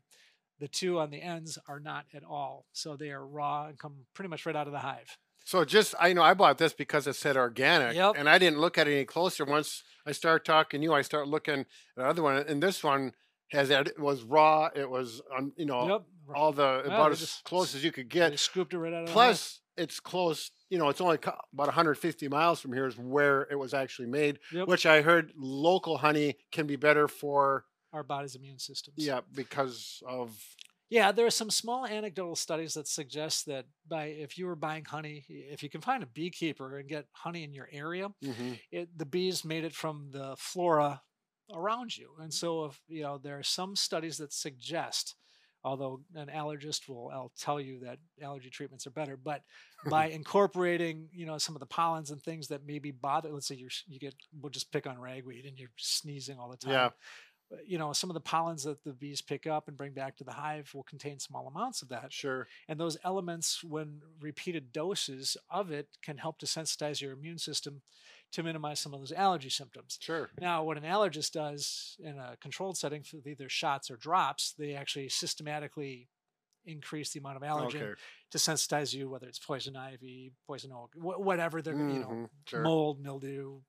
The 0.59 0.67
two 0.67 0.99
on 0.99 1.11
the 1.11 1.21
ends 1.21 1.57
are 1.67 1.79
not 1.79 2.05
at 2.13 2.23
all. 2.23 2.65
So 2.71 2.95
they 2.95 3.11
are 3.11 3.25
raw 3.25 3.67
and 3.67 3.77
come 3.77 4.05
pretty 4.13 4.29
much 4.29 4.45
right 4.45 4.55
out 4.55 4.67
of 4.67 4.73
the 4.73 4.79
hive. 4.79 5.17
So 5.45 5.63
just 5.63 5.95
I 5.99 6.11
know 6.13 6.23
I 6.23 6.33
bought 6.33 6.57
this 6.57 6.73
because 6.73 7.07
it 7.07 7.15
said 7.15 7.37
organic, 7.37 7.95
Yep. 7.95 8.15
and 8.17 8.27
I 8.27 8.37
didn't 8.37 8.59
look 8.59 8.77
at 8.77 8.87
it 8.87 8.93
any 8.93 9.05
closer. 9.05 9.45
Once 9.45 9.83
I 10.05 10.11
start 10.11 10.43
talking 10.43 10.81
to 10.81 10.83
you, 10.83 10.93
I 10.93 11.03
start 11.03 11.27
looking 11.27 11.61
at 11.61 11.67
the 11.95 12.05
other 12.05 12.21
one, 12.21 12.37
and 12.37 12.61
this 12.61 12.83
one 12.83 13.13
has 13.51 13.69
that 13.69 13.87
it 13.87 13.97
was 13.99 14.23
raw. 14.23 14.69
It 14.75 14.89
was 14.89 15.21
um, 15.37 15.53
you 15.55 15.65
know 15.65 15.87
yep. 15.87 16.01
all 16.35 16.51
the 16.51 16.81
Yeah, 16.85 16.93
about 16.93 17.11
as 17.13 17.19
just 17.21 17.43
close 17.45 17.75
as 17.75 17.83
you 17.83 17.93
could 17.93 18.09
get. 18.09 18.37
scooped 18.39 18.73
it 18.73 18.79
right 18.79 18.91
out 18.93 19.01
of 19.03 19.07
the 19.07 19.13
hive. 19.13 19.13
Plus, 19.13 19.61
it's 19.77 19.99
close. 19.99 20.51
You 20.69 20.77
know, 20.77 20.89
it's 20.89 21.01
only 21.01 21.17
about 21.17 21.67
150 21.67 22.27
miles 22.27 22.59
from 22.59 22.73
here 22.73 22.87
is 22.87 22.97
where 22.97 23.47
it 23.51 23.55
was 23.57 23.73
actually 23.73 24.07
made. 24.07 24.39
Yep. 24.51 24.67
Which 24.67 24.85
I 24.85 25.01
heard 25.01 25.31
local 25.37 25.97
honey 25.97 26.35
can 26.51 26.67
be 26.67 26.75
better 26.75 27.07
for. 27.07 27.65
our 27.93 28.03
body's 28.03 28.35
immune 28.35 28.59
systems. 28.59 28.97
Yeah, 28.97 29.21
because 29.33 30.03
of 30.07 30.37
Yeah, 30.89 31.11
there 31.11 31.25
are 31.25 31.31
some 31.31 31.49
small 31.49 31.85
anecdotal 31.85 32.35
studies 32.35 32.73
that 32.75 32.87
suggest 32.87 33.45
that 33.47 33.65
by 33.87 34.05
if 34.05 34.37
you 34.37 34.45
were 34.45 34.55
buying 34.55 34.85
honey, 34.85 35.25
if 35.29 35.61
you 35.63 35.69
can 35.69 35.81
find 35.81 36.03
a 36.03 36.07
beekeeper 36.07 36.77
and 36.77 36.87
get 36.89 37.05
honey 37.13 37.43
in 37.43 37.53
your 37.53 37.69
area, 37.71 38.09
mhm, 38.23 38.59
it, 38.71 38.97
the 38.97 39.05
bees 39.05 39.43
made 39.45 39.63
it 39.65 39.73
from 39.73 40.09
the 40.11 40.35
flora 40.37 41.01
around 41.53 41.97
you. 41.97 42.11
And 42.19 42.33
so 42.33 42.65
if 42.65 42.79
you 42.87 43.03
know 43.03 43.17
there 43.17 43.37
are 43.39 43.43
some 43.43 43.75
studies 43.75 44.17
that 44.17 44.33
suggest 44.33 45.15
although 45.63 46.01
an 46.15 46.27
allergist 46.27 46.87
will 46.87 47.09
I'll 47.13 47.31
tell 47.37 47.59
you 47.59 47.79
that 47.79 47.99
allergy 48.21 48.49
treatments 48.49 48.87
are 48.87 48.91
better, 48.91 49.17
but 49.17 49.43
by 49.89 50.07
incorporating, 50.09 51.09
you 51.11 51.25
know, 51.25 51.37
some 51.37 51.55
of 51.55 51.59
the 51.59 51.65
pollens 51.65 52.11
and 52.11 52.21
things 52.21 52.47
that 52.47 52.65
maybe 52.65 52.91
bother 52.91 53.29
let's 53.31 53.47
say 53.47 53.55
you're 53.55 53.69
you 53.87 53.99
get 53.99 54.15
we'll 54.39 54.49
just 54.49 54.71
pick 54.71 54.87
on 54.87 54.99
ragweed 54.99 55.45
and 55.45 55.59
you're 55.59 55.69
sneezing 55.77 56.39
all 56.39 56.49
the 56.49 56.57
time. 56.57 56.73
Yeah. 56.73 56.89
uh, 57.51 57.57
You 57.65 57.77
know, 57.77 57.93
some 57.93 58.09
of 58.09 58.13
the 58.13 58.19
pollens 58.21 58.63
that 58.63 58.83
the 58.83 58.93
bees 58.93 59.21
pick 59.21 59.47
up 59.47 59.67
and 59.67 59.77
bring 59.77 59.93
back 59.93 60.17
to 60.17 60.23
the 60.23 60.33
hive 60.33 60.71
will 60.73 60.83
contain 60.83 61.19
small 61.19 61.47
amounts 61.47 61.81
of 61.81 61.89
that. 61.89 62.11
sure. 62.11 62.47
And 62.67 62.79
those 62.79 62.97
elements, 63.03 63.63
when 63.63 64.01
repeated 64.21 64.71
doses 64.71 65.37
of 65.49 65.71
it, 65.71 65.87
can 66.01 66.17
help 66.17 66.39
to 66.39 66.45
sensitize 66.45 67.01
your 67.01 67.13
immune 67.13 67.37
system 67.39 67.81
to 68.33 68.43
minimize 68.43 68.79
some 68.79 68.93
of 68.93 68.99
those 68.99 69.11
allergy 69.11 69.49
symptoms. 69.49 69.97
Sure. 70.01 70.29
Now, 70.39 70.63
what 70.63 70.77
an 70.77 70.83
allergist 70.83 71.31
does 71.31 71.95
in 71.99 72.17
a 72.17 72.35
controlled 72.41 72.77
setting 72.77 73.03
for 73.03 73.17
either 73.25 73.49
shots 73.49 73.89
or 73.89 73.97
drops, 73.97 74.53
they 74.57 74.73
actually 74.73 75.09
systematically 75.09 76.09
increase 76.65 77.11
the 77.11 77.19
amount 77.19 77.37
of 77.37 77.43
allergen 77.43 77.81
Okay. 77.81 77.93
to 78.31 78.37
sensitize 78.37 78.93
you, 78.93 79.09
whether 79.09 79.27
it's 79.27 79.39
poison 79.39 79.75
ivy, 79.77 80.33
poison 80.45 80.71
oak, 80.73 80.93
wh- 80.95 81.19
whatever 81.19 81.61
they're, 81.61 81.73
gonna 81.73 81.93
you 81.93 81.99
know, 82.01 82.09
Mhm, 82.09 82.29
sure. 82.45 82.63
mold, 82.63 82.99
mildew, 82.99 83.61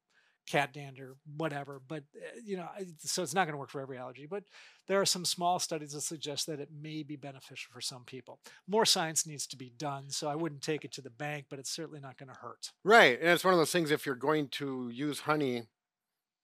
cat 0.49 0.73
dander, 0.73 1.17
whatever. 1.37 1.81
But 1.87 2.05
uh, 2.17 2.41
you 2.45 2.57
know, 2.57 2.67
so 2.99 3.23
it's 3.23 3.35
not 3.35 3.45
going 3.45 3.53
to 3.55 3.59
work 3.59 3.71
for 3.71 3.81
every 3.81 3.99
allergy. 3.99 4.27
But 4.29 4.45
there 4.87 5.01
are 5.01 5.07
some 5.07 5.25
small 5.25 5.59
studies 5.59 5.93
that 5.93 6.01
suggest 6.01 6.47
that 6.47 6.61
it 6.61 6.71
may 6.73 7.03
be 7.03 7.17
beneficial 7.17 7.71
for 7.73 7.81
some 7.81 8.05
people. 8.05 8.41
More 8.67 8.85
science 8.87 9.27
needs 9.27 9.47
to 9.49 9.57
be 9.57 9.73
done, 9.77 10.11
so 10.11 10.29
I 10.29 10.35
wouldn't 10.35 10.63
take 10.63 10.85
it 10.85 10.93
to 10.93 11.03
the 11.03 11.11
bank, 11.11 11.47
but 11.51 11.59
it's 11.59 11.71
certainly 11.71 12.01
not 12.01 12.17
going 12.17 12.31
to 12.31 12.39
hurt. 12.41 12.73
Right. 12.85 13.19
And 13.21 13.31
it's 13.31 13.45
one 13.45 13.55
of 13.55 13.59
those 13.59 13.73
things 13.73 13.91
if 13.91 14.07
you're 14.07 14.15
going 14.15 14.49
to 14.53 14.91
use 14.93 15.21
honey 15.21 15.65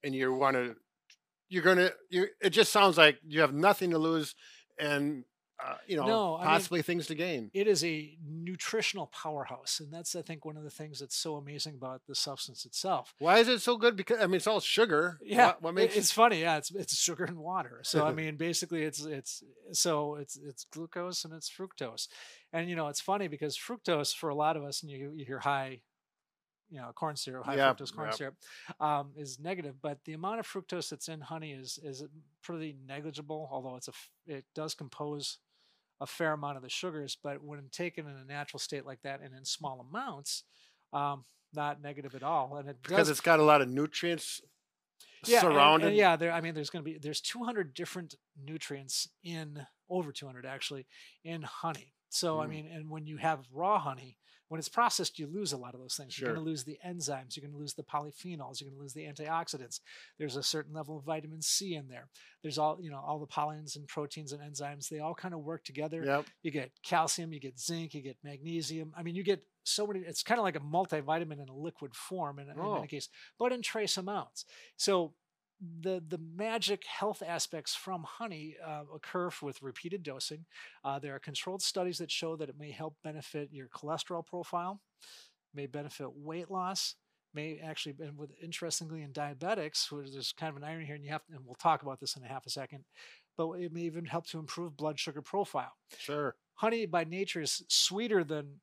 and 0.02 0.14
you 0.14 0.32
want 0.32 0.56
to, 0.56 0.76
you're 1.48 1.62
going 1.62 1.78
to, 1.78 1.92
you, 2.10 2.26
it 2.40 2.50
just 2.50 2.72
sounds 2.72 2.98
like 2.98 3.18
you 3.26 3.40
have 3.40 3.54
nothing 3.54 3.90
to 3.90 3.98
lose 3.98 4.34
and, 4.78 5.24
uh, 5.62 5.74
you 5.86 5.96
know, 5.96 6.06
No, 6.06 6.34
I 6.36 6.40
mean- 6.40 6.46
possibly 6.48 6.82
things 6.82 7.06
to 7.08 7.14
gain. 7.14 7.50
It 7.54 7.66
is 7.66 7.84
a 7.84 8.16
nutritional 8.26 9.06
powerhouse, 9.06 9.80
and 9.80 9.92
that's 9.92 10.14
I 10.16 10.22
think 10.22 10.44
one 10.44 10.56
of 10.56 10.64
the 10.64 10.70
things 10.70 11.00
that's 11.00 11.16
so 11.16 11.36
amazing 11.36 11.74
about 11.74 12.02
the 12.08 12.14
substance 12.14 12.64
itself. 12.64 13.14
Why 13.18 13.38
is 13.38 13.48
it 13.48 13.60
so 13.62 13.76
good? 13.76 13.96
Because, 13.96 14.20
I 14.20 14.26
mean, 14.26 14.36
it's 14.36 14.46
all 14.46 14.60
sugar. 14.60 15.18
Yeah, 15.22 15.46
What, 15.46 15.62
what 15.62 15.74
makes 15.74 15.96
it's 15.96 16.10
funny. 16.12 16.40
Yeah, 16.40 16.56
it's 16.56 16.70
it's 16.72 16.96
sugar 16.96 17.24
and 17.24 17.38
water. 17.38 17.80
So 17.84 18.04
I 18.04 18.12
mean, 18.20 18.36
basically, 18.36 18.82
it's 18.82 19.04
it's 19.04 19.42
so 19.72 20.16
it's 20.16 20.36
it's 20.36 20.64
glucose 20.64 21.24
and 21.24 21.32
it's 21.32 21.50
fructose, 21.50 22.08
and 22.52 22.68
you 22.68 22.76
know 22.76 22.88
it's 22.88 23.00
funny 23.00 23.28
because 23.28 23.56
fructose 23.56 24.14
for 24.14 24.28
a 24.30 24.34
lot 24.34 24.56
of 24.56 24.64
us, 24.64 24.82
and 24.82 24.90
you 24.90 25.12
you 25.14 25.24
hear 25.24 25.38
high, 25.40 25.80
you 26.74 26.80
know, 26.80 26.90
corn 26.92 27.14
syrup, 27.14 27.44
high 27.46 27.54
Yep, 27.54 27.78
fructose 27.78 27.94
corn 27.94 28.08
yep. 28.08 28.16
syrup, 28.16 28.34
um, 28.80 29.12
is 29.16 29.38
negative. 29.38 29.76
But 29.80 30.04
the 30.04 30.12
amount 30.14 30.40
of 30.40 30.46
fructose 30.46 30.88
that's 30.90 31.08
in 31.08 31.20
honey 31.20 31.52
is 31.52 31.78
is 31.82 32.04
pretty 32.42 32.76
negligible. 32.86 33.48
Although 33.52 33.76
it's 33.76 33.88
a 33.88 33.92
it 34.26 34.44
does 34.54 34.74
compose 34.74 35.38
a 36.00 36.06
fair 36.06 36.32
amount 36.32 36.56
of 36.56 36.64
the 36.64 36.68
sugars, 36.68 37.16
but 37.22 37.42
when 37.44 37.68
taken 37.70 38.08
in 38.08 38.16
a 38.16 38.24
natural 38.24 38.58
state 38.58 38.84
like 38.84 39.02
that 39.02 39.20
and 39.22 39.32
in 39.32 39.44
small 39.44 39.86
amounts, 39.88 40.42
um, 40.92 41.24
not 41.54 41.80
negative 41.80 42.16
at 42.16 42.24
all. 42.24 42.56
And 42.56 42.68
it 42.68 42.82
because 42.82 42.98
does 42.98 43.10
it's 43.10 43.20
got 43.20 43.38
a 43.38 43.44
lot 43.44 43.62
of 43.62 43.68
nutrients 43.68 44.42
yeah, 45.26 45.40
and- 45.46 45.84
And, 45.88 45.96
yeah, 45.96 46.16
there. 46.16 46.32
I 46.32 46.40
mean, 46.40 46.54
there's 46.54 46.70
going 46.70 46.84
to 46.84 46.90
be 46.90 46.98
there's 46.98 47.20
200 47.20 47.72
different 47.72 48.16
nutrients 48.36 49.08
in 49.22 49.64
over 49.88 50.12
200 50.12 50.44
actually 50.44 50.86
in 51.22 51.42
honey. 51.42 51.94
So 52.14 52.40
I 52.40 52.46
Mm. 52.46 52.50
mean, 52.50 52.66
and 52.66 52.88
when 52.90 53.06
you 53.06 53.16
have 53.16 53.44
raw 53.50 53.76
honey, 53.78 54.16
when 54.46 54.60
it's 54.60 54.68
processed, 54.68 55.18
you 55.18 55.26
lose 55.26 55.52
a 55.52 55.56
lot 55.56 55.74
of 55.74 55.80
those 55.80 55.96
things. 55.96 56.16
You're 56.16 56.28
going 56.34 56.44
to 56.44 56.50
lose 56.50 56.62
the 56.62 56.78
enzymes. 56.86 57.34
You're 57.34 57.42
going 57.42 57.54
to 57.54 57.58
lose 57.58 57.74
the 57.74 57.82
polyphenols. 57.82 58.60
You're 58.60 58.70
going 58.70 58.78
to 58.78 58.82
lose 58.82 58.92
the 58.92 59.04
antioxidants. 59.04 59.80
There's 60.16 60.36
a 60.36 60.42
certain 60.42 60.72
level 60.72 60.96
of 60.96 61.04
vitamin 61.04 61.42
C 61.42 61.74
in 61.74 61.88
there. 61.88 62.08
There's 62.42 62.56
all 62.56 62.78
you 62.80 62.90
know, 62.90 63.00
all 63.00 63.18
the 63.18 63.26
pollens 63.26 63.74
and 63.74 63.88
proteins 63.88 64.32
and 64.32 64.40
enzymes. 64.40 64.88
They 64.88 65.00
all 65.00 65.14
kind 65.14 65.34
of 65.34 65.40
work 65.40 65.64
together 65.64 66.04
Yep. 66.04 66.26
you 66.42 66.50
get 66.52 66.70
calcium, 66.84 67.32
you 67.32 67.40
get 67.40 67.58
zinc, 67.58 67.94
you 67.94 68.02
get 68.02 68.16
magnesium. 68.22 68.92
I 68.96 69.02
mean, 69.02 69.16
you 69.16 69.24
get 69.24 69.42
so 69.64 69.84
many. 69.84 70.00
It's 70.00 70.22
kind 70.22 70.38
of 70.38 70.44
like 70.44 70.56
a 70.56 70.60
multivitamin 70.60 71.42
in 71.42 71.48
a 71.48 71.56
liquid 71.56 71.96
form 71.96 72.38
in, 72.38 72.48
in 72.48 72.56
Oh. 72.56 72.74
many 72.76 72.86
cases, 72.86 73.08
but 73.40 73.50
in 73.52 73.60
trace 73.60 73.96
amounts. 73.96 74.44
So 74.76 75.14
the 75.80 76.02
the 76.06 76.18
magic 76.18 76.84
health 76.86 77.22
aspects 77.26 77.74
from 77.74 78.04
honey 78.04 78.56
uh, 78.64 78.84
occur 78.94 79.30
with 79.42 79.62
repeated 79.62 80.02
dosing. 80.02 80.46
Uh, 80.84 80.98
there 80.98 81.14
are 81.14 81.18
controlled 81.20 81.62
studies 81.62 81.98
that 81.98 82.10
show 82.10 82.36
that 82.36 82.48
it 82.48 82.58
may 82.58 82.70
help 82.70 82.96
benefit 83.02 83.50
your 83.52 83.68
cholesterol 83.68 84.26
profile, 84.26 84.80
may 85.54 85.66
benefit 85.66 86.10
weight 86.14 86.50
loss. 86.50 86.96
May 87.34 87.58
actually, 87.58 87.96
and 88.00 88.16
with 88.16 88.30
interestingly 88.40 89.02
in 89.02 89.12
diabetics, 89.12 89.90
where 89.90 90.08
there's 90.08 90.32
kind 90.32 90.50
of 90.50 90.56
an 90.56 90.64
irony 90.64 90.86
here, 90.86 90.94
and 90.94 91.04
you 91.04 91.10
have, 91.10 91.22
and 91.30 91.44
we'll 91.44 91.56
talk 91.56 91.82
about 91.82 91.98
this 92.00 92.16
in 92.16 92.22
a 92.22 92.28
half 92.28 92.46
a 92.46 92.50
second, 92.50 92.84
but 93.36 93.50
it 93.54 93.72
may 93.72 93.82
even 93.82 94.04
help 94.06 94.26
to 94.28 94.38
improve 94.38 94.76
blood 94.76 95.00
sugar 95.00 95.20
profile 95.20 95.72
Sure. 95.96 96.36
honey 96.54 96.86
by 96.86 97.04
nature 97.04 97.40
is 97.40 97.64
sweeter 97.68 98.24
than 98.24 98.60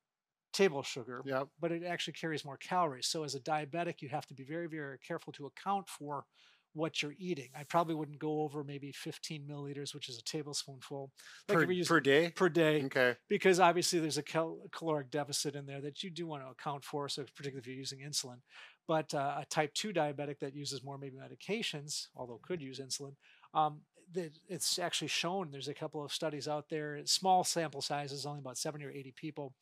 table 0.53 0.83
sugar, 0.83 1.25
Yep. 1.25 1.49
but 1.59 1.71
it 1.71 1.83
actually 1.83 2.13
carries 2.13 2.45
more 2.45 2.57
calories. 2.57 3.07
So 3.07 3.23
as 3.23 3.35
a 3.35 3.39
diabetic, 3.39 4.01
you 4.01 4.09
have 4.09 4.25
to 4.27 4.33
be 4.33 4.43
very, 4.43 4.67
very 4.67 4.99
careful 4.99 5.33
to 5.33 5.45
account 5.47 5.89
for 5.89 6.25
what 6.73 7.01
you're 7.01 7.15
eating. 7.17 7.49
I 7.55 7.63
probably 7.63 7.95
wouldn't 7.95 8.19
go 8.19 8.41
over 8.41 8.63
maybe 8.63 8.91
15 8.91 9.45
milliliters, 9.47 9.93
which 9.93 10.09
is 10.09 10.17
a 10.17 10.23
tablespoonful, 10.23 11.11
like 11.47 11.57
Per, 11.57 11.71
use 11.71 11.87
per 11.87 11.99
day. 11.99 12.31
per 12.31 12.49
day, 12.49 12.83
Okay. 12.85 13.17
because 13.27 13.59
obviously 13.59 13.99
there's 13.99 14.17
a 14.17 14.23
cal- 14.23 14.67
caloric 14.71 15.09
deficit 15.11 15.55
in 15.55 15.65
there 15.65 15.81
that 15.81 16.03
you 16.03 16.09
do 16.09 16.27
want 16.27 16.43
to 16.43 16.49
account 16.49 16.85
for. 16.85 17.09
So 17.09 17.23
particularly 17.23 17.59
if 17.59 17.67
you're 17.67 17.75
using 17.75 17.99
insulin, 17.99 18.41
but 18.87 19.13
uh, 19.13 19.35
a 19.39 19.45
type 19.45 19.73
2 19.73 19.91
diabetic 19.93 20.39
that 20.39 20.55
uses 20.55 20.83
more 20.83 20.97
maybe 20.97 21.17
medications, 21.17 22.07
although 22.15 22.39
could 22.41 22.61
use 22.61 22.79
insulin, 22.79 23.15
um, 23.53 23.81
that 24.13 24.37
it's 24.49 24.77
actually 24.77 25.07
shown 25.07 25.51
there's 25.51 25.69
a 25.69 25.73
couple 25.73 26.03
of 26.03 26.11
studies 26.11 26.45
out 26.47 26.67
there, 26.69 26.99
small 27.05 27.45
sample 27.45 27.81
sizes, 27.81 28.25
only 28.25 28.39
about 28.39 28.57
70 28.57 28.83
or 28.83 28.91
80 28.91 29.13
people, 29.13 29.53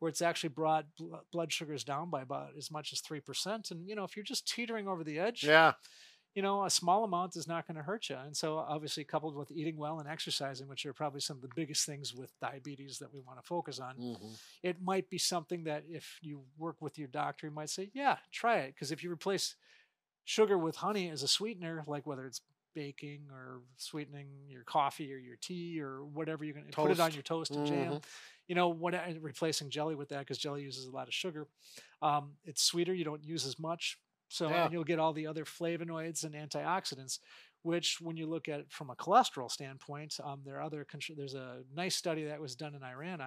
where 0.00 0.08
it's 0.08 0.22
actually 0.22 0.48
brought 0.48 0.86
bl- 0.98 1.14
blood 1.30 1.52
sugars 1.52 1.84
down 1.84 2.10
by 2.10 2.22
about 2.22 2.56
as 2.56 2.68
much 2.70 2.92
as 2.92 3.00
3%. 3.00 3.70
And, 3.70 3.88
you 3.88 3.94
know, 3.94 4.02
if 4.02 4.16
you're 4.16 4.24
just 4.24 4.48
teetering 4.48 4.88
over 4.88 5.04
the 5.04 5.20
edge, 5.20 5.44
Yeah. 5.44 5.74
You 6.34 6.42
know, 6.42 6.64
a 6.64 6.70
small 6.70 7.04
amount 7.04 7.36
is 7.36 7.46
not 7.46 7.66
going 7.66 7.76
to 7.76 7.82
hurt 7.82 8.08
you. 8.08 8.16
And 8.16 8.36
so, 8.36 8.56
obviously, 8.58 9.04
coupled 9.04 9.34
with 9.36 9.50
eating 9.52 9.76
well 9.76 10.00
and 10.00 10.08
exercising, 10.08 10.66
which 10.68 10.86
are 10.86 10.92
probably 10.94 11.20
some 11.20 11.36
of 11.36 11.42
the 11.42 11.50
biggest 11.54 11.84
things 11.86 12.14
with 12.14 12.32
diabetes 12.40 12.98
that 12.98 13.12
we 13.12 13.20
want 13.20 13.38
to 13.38 13.46
focus 13.46 13.78
on, 13.80 13.96
Mhm. 13.96 14.38
it 14.62 14.80
might 14.80 15.10
be 15.10 15.18
something 15.18 15.64
that 15.64 15.84
if 15.88 16.18
you 16.22 16.46
work 16.56 16.80
with 16.80 16.98
your 16.98 17.08
doctor, 17.08 17.46
you 17.48 17.52
might 17.52 17.70
say, 17.70 17.90
yeah, 17.94 18.18
try 18.30 18.60
it. 18.60 18.74
Because 18.74 18.92
if 18.92 19.02
you 19.02 19.10
replace 19.12 19.56
sugar 20.24 20.56
with 20.58 20.76
honey 20.76 21.10
as 21.10 21.22
a 21.22 21.28
sweetener, 21.28 21.82
like 21.86 22.06
whether 22.06 22.26
it's 22.26 22.42
baking 22.74 23.28
or 23.30 23.60
sweetening 23.76 24.48
your 24.48 24.64
coffee 24.64 25.12
or 25.12 25.18
your 25.18 25.36
tea 25.36 25.78
or 25.80 26.04
whatever 26.04 26.44
you're 26.44 26.54
going 26.54 26.66
to 26.66 26.72
put 26.72 26.90
it 26.90 27.00
on 27.00 27.12
your 27.12 27.22
toast 27.22 27.50
and 27.50 27.66
jam, 27.66 27.92
Mhm. 27.94 28.04
you 28.48 28.54
know, 28.54 28.68
what 28.70 28.94
replacing 29.20 29.68
jelly 29.68 29.94
with 29.94 30.08
that 30.08 30.20
because 30.20 30.38
jelly 30.38 30.62
uses 30.62 30.86
a 30.86 30.90
lot 30.90 31.06
of 31.06 31.12
sugar. 31.12 31.48
Um, 32.00 32.38
it's 32.44 32.62
sweeter, 32.62 32.94
you 32.94 33.04
don't 33.04 33.22
use 33.22 33.44
as 33.44 33.58
much. 33.58 33.98
So 34.32 34.48
Yeah. 34.48 34.64
and 34.64 34.72
you'll 34.72 34.84
get 34.84 34.98
all 34.98 35.12
the 35.12 35.26
other 35.26 35.44
flavonoids 35.44 36.24
and 36.24 36.34
antioxidants, 36.34 37.18
which 37.62 38.00
when 38.00 38.16
you 38.16 38.26
look 38.26 38.48
at 38.48 38.60
it 38.60 38.72
from 38.72 38.90
a 38.90 38.96
cholesterol 38.96 39.50
standpoint, 39.50 40.18
um, 40.22 40.42
there 40.44 40.56
are 40.56 40.62
other 40.62 40.86
there's 41.16 41.34
a 41.34 41.64
nice 41.72 41.94
study 41.96 42.24
that 42.24 42.40
was 42.40 42.56
done 42.56 42.74
in 42.74 42.82
Iran, 42.82 43.20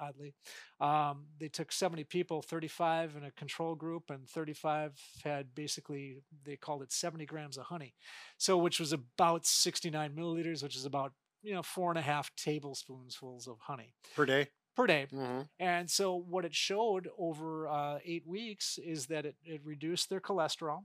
oddly. 0.00 0.34
Um, 0.80 1.28
they 1.38 1.48
took 1.48 1.70
70 1.70 2.04
people, 2.04 2.42
35 2.42 3.16
in 3.16 3.24
a 3.24 3.30
control 3.30 3.74
group, 3.74 4.10
and 4.10 4.28
35 4.28 4.98
had 5.22 5.54
basically 5.54 6.22
they 6.44 6.56
called 6.56 6.82
it 6.82 6.92
70 6.92 7.26
grams 7.26 7.58
of 7.58 7.66
honey, 7.66 7.94
so 8.38 8.56
which 8.56 8.80
was 8.80 8.92
about 8.92 9.46
69 9.46 10.14
milliliters, 10.14 10.62
which 10.62 10.76
is 10.76 10.84
about 10.84 11.12
you 11.42 11.52
know 11.54 11.62
four 11.62 11.90
and 11.90 11.98
a 11.98 12.02
half 12.02 12.34
tablespoonfuls 12.36 13.46
of 13.46 13.60
honey 13.60 13.94
Per 14.14 14.26
day. 14.26 14.48
Per 14.78 14.86
day. 14.86 15.06
hmm 15.10 15.42
And 15.58 15.90
so 15.90 16.14
what 16.14 16.44
it 16.44 16.54
showed 16.54 17.08
over 17.18 17.68
uh, 17.68 17.98
eight 18.04 18.26
weeks 18.26 18.78
is 18.78 19.06
that 19.08 19.26
it, 19.26 19.36
it 19.44 19.60
reduced 19.64 20.08
their 20.08 20.20
cholesterol. 20.20 20.84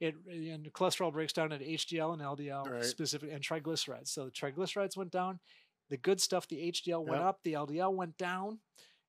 It 0.00 0.14
and 0.30 0.70
cholesterol 0.72 1.12
breaks 1.12 1.32
down 1.32 1.52
into 1.52 1.64
HDL 1.64 2.12
and 2.12 2.22
LDL 2.22 2.64
Right. 2.70 2.84
specifically 2.84 3.34
and 3.34 3.42
triglycerides. 3.42 4.08
So 4.08 4.26
the 4.26 4.30
triglycerides 4.30 4.96
went 4.96 5.12
down. 5.12 5.40
The 5.90 5.96
good 5.96 6.20
stuff, 6.20 6.46
the 6.48 6.60
HDL 6.60 7.04
went 7.06 7.20
Yep. 7.20 7.28
up, 7.28 7.40
the 7.42 7.54
LDL 7.54 7.94
went 7.94 8.16
down, 8.18 8.60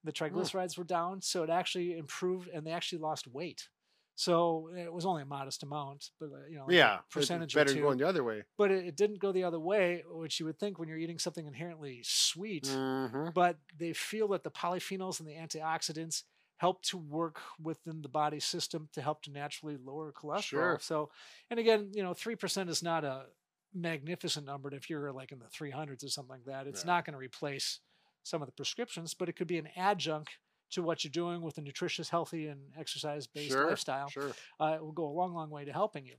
the 0.04 0.14
triglycerides 0.14 0.78
were 0.78 0.84
down. 0.86 1.22
So 1.22 1.44
it 1.44 1.50
actually 1.50 1.98
improved, 1.98 2.50
and 2.50 2.66
they 2.66 2.72
actually 2.72 3.00
lost 3.00 3.28
weight. 3.28 3.70
So 4.16 4.70
it 4.76 4.92
was 4.94 5.06
only 5.06 5.24
a 5.24 5.26
modest 5.26 5.64
amount, 5.64 6.12
but 6.20 6.30
uh, 6.32 6.46
you 6.50 6.58
know, 6.58 6.68
like 6.68 6.80
Yeah. 6.80 7.00
percentage 7.12 7.56
or 7.56 7.62
better 7.62 7.74
two. 7.74 7.80
going 7.80 7.98
the 7.98 8.08
other 8.08 8.24
way. 8.24 8.44
But 8.58 8.72
it, 8.72 8.86
it 8.86 8.96
didn't 8.96 9.20
go 9.20 9.32
the 9.32 9.44
other 9.44 9.60
way, 9.60 10.04
which 10.08 10.40
you 10.40 10.46
would 10.46 10.60
think 10.60 10.78
when 10.78 10.88
you're 10.88 10.98
eating 10.98 11.20
something 11.20 11.48
inherently 11.48 12.02
sweet 12.04 12.80
hmm 13.14 13.34
but 13.34 13.58
they 13.76 13.94
feel 13.94 14.28
that 14.30 14.44
the 14.44 14.52
polyphenols 14.52 15.20
and 15.20 15.28
the 15.28 15.34
antioxidants 15.34 16.24
help 16.58 16.82
to 16.84 16.98
work 16.98 17.42
within 17.60 18.02
the 18.02 18.10
body 18.10 18.40
system 18.40 18.90
to 18.94 19.02
help 19.02 19.22
to 19.24 19.32
naturally 19.32 19.78
lower 19.78 20.12
cholesterol. 20.14 20.80
Sure. 20.80 20.82
So, 20.82 21.10
and 21.50 21.60
again, 21.60 21.92
you 21.94 22.04
know, 22.04 22.14
three 22.14 22.36
percent 22.36 22.70
is 22.70 22.84
not 22.84 23.04
a 23.04 23.28
magnificent 23.74 24.46
number. 24.46 24.70
And 24.70 24.78
if 24.78 24.90
you're 24.90 25.12
like 25.12 25.32
in 25.32 25.40
the 25.40 25.50
300s 25.50 26.04
or 26.04 26.10
something 26.10 26.30
like 26.30 26.46
that, 26.46 26.68
it's 26.68 26.84
Yeah. 26.84 26.86
not 26.86 27.06
going 27.06 27.14
to 27.14 27.20
replace 27.20 27.80
some 28.24 28.42
of 28.42 28.46
the 28.48 28.54
prescriptions, 28.54 29.14
but 29.14 29.30
it 29.30 29.34
could 29.36 29.48
be 29.48 29.58
an 29.58 29.70
adjunct 29.76 30.38
to 30.74 30.84
what 30.84 31.04
you're 31.04 31.12
doing 31.12 31.42
with 31.42 31.58
a 31.58 31.62
nutritious, 31.62 32.10
healthy, 32.10 32.48
and 32.48 32.60
exercise-based 32.78 33.50
Sure. 33.50 33.70
lifestyle 33.70 34.10
Sure. 34.10 34.32
uh, 34.60 34.74
it 34.76 34.84
will 34.84 34.92
go 34.92 35.06
a 35.06 35.16
long, 35.20 35.34
long 35.34 35.50
way 35.50 35.66
to 35.66 35.72
helping 35.74 36.06
you. 36.06 36.16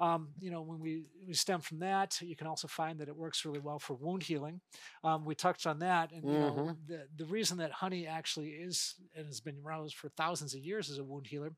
Um, 0.00 0.28
you 0.40 0.50
know, 0.50 0.62
when 0.62 0.78
we, 0.80 1.04
we 1.26 1.34
stem 1.34 1.60
from 1.60 1.78
that, 1.80 2.20
you 2.20 2.36
can 2.36 2.46
also 2.46 2.68
find 2.68 2.98
that 3.00 3.08
it 3.08 3.16
works 3.16 3.44
really 3.44 3.58
well 3.58 3.78
for 3.78 3.94
wound 3.94 4.22
healing. 4.22 4.60
Um, 5.04 5.24
we 5.24 5.34
touched 5.34 5.66
on 5.66 5.78
that, 5.80 6.12
and 6.12 6.30
you 6.30 6.38
know, 6.38 6.62
Mhm. 6.64 6.76
the 6.86 7.08
the 7.16 7.24
reason 7.26 7.58
that 7.58 7.72
honey 7.72 8.06
actually 8.06 8.50
is 8.50 8.94
and 9.16 9.26
has 9.26 9.40
been 9.40 9.58
around 9.64 9.92
for 9.92 10.08
thousands 10.10 10.54
of 10.54 10.60
years 10.60 10.90
as 10.90 10.98
a 10.98 11.04
wound 11.04 11.26
healer 11.26 11.52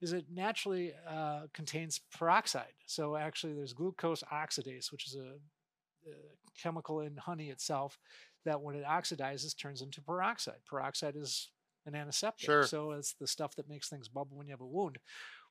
is 0.00 0.12
it 0.12 0.26
naturally 0.30 0.92
uh, 1.08 1.42
contains 1.52 1.98
peroxide. 1.98 2.74
So 2.86 3.16
actually, 3.16 3.54
there's 3.54 3.72
glucose 3.72 4.22
oxidase, 4.32 4.90
which 4.92 5.06
is 5.06 5.16
a, 5.16 5.38
a 6.08 6.14
chemical 6.60 7.00
in 7.00 7.16
honey 7.16 7.50
itself 7.50 7.98
that 8.44 8.60
when 8.60 8.74
it 8.74 8.84
oxidizes 8.84 9.56
turns 9.56 9.82
into 9.82 10.00
peroxide. 10.00 10.64
Peroxide 10.66 11.16
is 11.16 11.50
an 11.86 11.94
antiseptic. 11.94 12.46
Sure. 12.46 12.64
So 12.64 12.92
it's 12.92 13.14
the 13.14 13.26
stuff 13.26 13.54
that 13.56 13.68
makes 13.68 13.88
things 13.88 14.08
bubble 14.08 14.36
when 14.36 14.46
you 14.46 14.52
have 14.52 14.60
a 14.60 14.66
wound. 14.66 14.98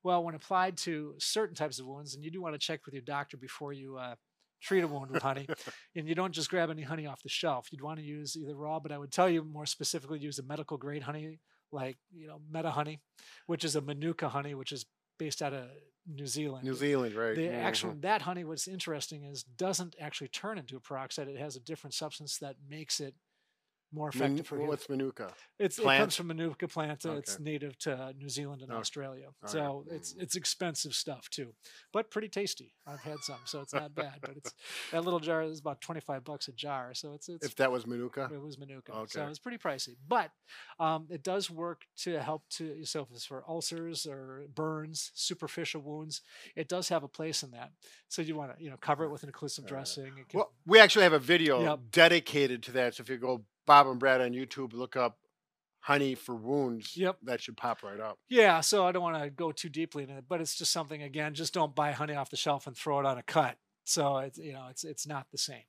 Well, 0.03 0.23
when 0.23 0.35
applied 0.35 0.77
to 0.77 1.15
certain 1.17 1.55
types 1.55 1.79
of 1.79 1.85
wounds, 1.85 2.15
and 2.15 2.23
you 2.23 2.31
do 2.31 2.41
want 2.41 2.55
to 2.55 2.59
check 2.59 2.85
with 2.85 2.93
your 2.93 3.03
doctor 3.03 3.37
before 3.37 3.73
you 3.73 3.97
uh, 3.97 4.15
treat 4.61 4.83
a 4.83 4.87
wound 4.87 5.11
with 5.11 5.21
honey, 5.21 5.47
and 5.95 6.07
you 6.07 6.15
don't 6.15 6.33
just 6.33 6.49
grab 6.49 6.69
any 6.69 6.83
honey 6.83 7.05
off 7.05 7.21
the 7.21 7.29
shelf. 7.29 7.67
You'd 7.71 7.81
want 7.81 7.99
to 7.99 8.05
use 8.05 8.37
either 8.37 8.55
raw, 8.55 8.79
but 8.79 8.91
I 8.91 8.97
would 8.97 9.11
tell 9.11 9.29
you 9.29 9.43
more 9.43 9.65
specifically 9.65 10.19
use 10.19 10.39
a 10.39 10.43
medical 10.43 10.77
grade 10.77 11.03
honey, 11.03 11.39
like 11.71 11.97
you 12.13 12.27
know 12.27 12.39
Medihoney, 12.51 12.99
which 13.47 13.65
is 13.65 13.75
a 13.75 13.81
Manuka 13.81 14.29
honey, 14.29 14.55
which 14.55 14.71
is 14.71 14.85
based 15.17 15.41
out 15.41 15.53
of 15.53 15.65
New 16.07 16.27
Zealand. 16.27 16.63
New 16.63 16.73
Zealand, 16.73 17.15
right? 17.15 17.35
The 17.35 17.47
mhm. 17.47 17.61
actual 17.61 17.95
that 17.99 18.21
honey, 18.21 18.43
what's 18.43 18.67
interesting 18.67 19.23
is 19.23 19.43
doesn't 19.43 19.95
actually 19.99 20.29
turn 20.29 20.57
into 20.57 20.77
a 20.77 20.79
peroxide. 20.79 21.27
It 21.27 21.37
has 21.37 21.55
a 21.55 21.59
different 21.59 21.93
substance 21.93 22.37
that 22.37 22.55
makes 22.67 22.99
it 22.99 23.13
more 23.91 24.09
effective 24.09 24.45
for 24.47 24.55
healing. 24.55 24.69
what's 24.69 24.87
Manuka? 24.89 25.33
It's 25.57 25.77
it 25.79 25.83
comes 25.83 26.15
from 26.15 26.27
Manuka 26.27 26.67
plant. 26.67 27.05
uh, 27.05 27.13
It's 27.13 27.39
native 27.39 27.77
to 27.79 28.13
New 28.17 28.29
Zealand 28.29 28.61
and 28.61 28.71
Okay. 28.71 28.79
Australia. 28.79 29.25
All 29.27 29.33
right. 29.43 29.51
So 29.51 29.85
it's 29.89 30.13
Mm. 30.13 30.21
it's 30.21 30.35
expensive 30.35 30.93
stuff 30.93 31.29
too, 31.29 31.53
but 31.91 32.11
pretty 32.11 32.29
tasty. 32.29 32.73
I've 32.87 33.01
had 33.01 33.23
some, 33.23 33.39
so 33.45 33.61
it's 33.61 33.73
not 33.73 33.93
bad. 33.95 34.19
But 34.21 34.37
it's 34.37 34.53
that 34.91 35.03
little 35.03 35.19
jar 35.19 35.41
is 35.43 35.59
about 35.59 35.81
twenty 35.81 36.01
five 36.01 36.23
bucks 36.23 36.47
a 36.47 36.51
jar. 36.53 36.93
So 36.93 37.13
it's 37.13 37.27
it's 37.29 37.45
If 37.45 37.55
that 37.55 37.71
was 37.71 37.85
Manuka. 37.87 38.29
it 38.33 38.41
was 38.41 38.57
Manuka, 38.57 38.91
so 39.07 39.21
Okay. 39.21 39.29
it's 39.29 39.39
pretty 39.39 39.57
pricey. 39.57 39.95
But 40.07 40.31
um, 40.79 41.07
it 41.09 41.23
does 41.23 41.49
work 41.49 41.85
to 42.03 42.21
help 42.21 42.47
to 42.51 42.85
so 42.85 43.01
if 43.01 43.11
it's 43.11 43.25
for 43.25 43.43
ulcers 43.49 44.05
or 44.05 44.45
burns, 44.53 45.11
superficial 45.15 45.81
wounds. 45.81 46.21
It 46.55 46.67
does 46.69 46.89
have 46.89 47.03
a 47.03 47.07
place 47.07 47.43
in 47.43 47.51
that. 47.51 47.71
So 48.07 48.21
you 48.21 48.35
want 48.35 48.55
to 48.57 48.63
you 48.63 48.69
know 48.69 48.77
cover 48.77 49.03
it 49.03 49.09
with 49.09 49.23
an 49.23 49.31
occlusive 49.31 49.65
dressing. 49.65 50.13
Can, 50.29 50.37
Well, 50.37 50.53
we 50.65 50.79
actually 50.79 51.03
have 51.03 51.13
a 51.13 51.19
video 51.19 51.63
Yep. 51.63 51.79
dedicated 51.91 52.63
to 52.63 52.71
that. 52.73 52.95
So 52.95 53.01
if 53.01 53.09
you 53.09 53.17
go 53.17 53.45
Bob 53.69 53.85
and 53.85 53.99
Brad 53.99 54.19
on 54.19 54.31
YouTube, 54.31 54.73
look 54.73 54.95
up 54.95 55.19
honey 55.81 56.15
for 56.15 56.33
wounds. 56.33 56.97
Yep. 56.97 57.17
That 57.21 57.39
should 57.39 57.55
pop 57.55 57.83
right 57.83 57.99
up. 57.99 58.17
Yeah, 58.27 58.61
so 58.61 58.87
I 58.87 58.91
don't 58.91 59.03
want 59.03 59.23
to 59.23 59.29
go 59.29 59.51
too 59.51 59.69
deeply 59.69 60.01
into 60.03 60.17
it, 60.17 60.25
but 60.27 60.41
it's 60.41 60.55
just 60.55 60.71
something 60.71 61.03
again, 61.03 61.35
just 61.35 61.53
don't 61.53 61.75
buy 61.75 61.91
honey 61.91 62.15
off 62.15 62.31
the 62.31 62.35
shelf 62.35 62.65
and 62.65 62.75
throw 62.75 62.99
it 62.99 63.05
on 63.05 63.19
a 63.19 63.23
cut. 63.23 63.57
So 63.83 64.17
it's 64.17 64.39
you 64.39 64.53
know, 64.53 64.65
it's 64.71 64.83
it's 64.83 65.05
not 65.05 65.27
the 65.31 65.37
same. 65.37 65.61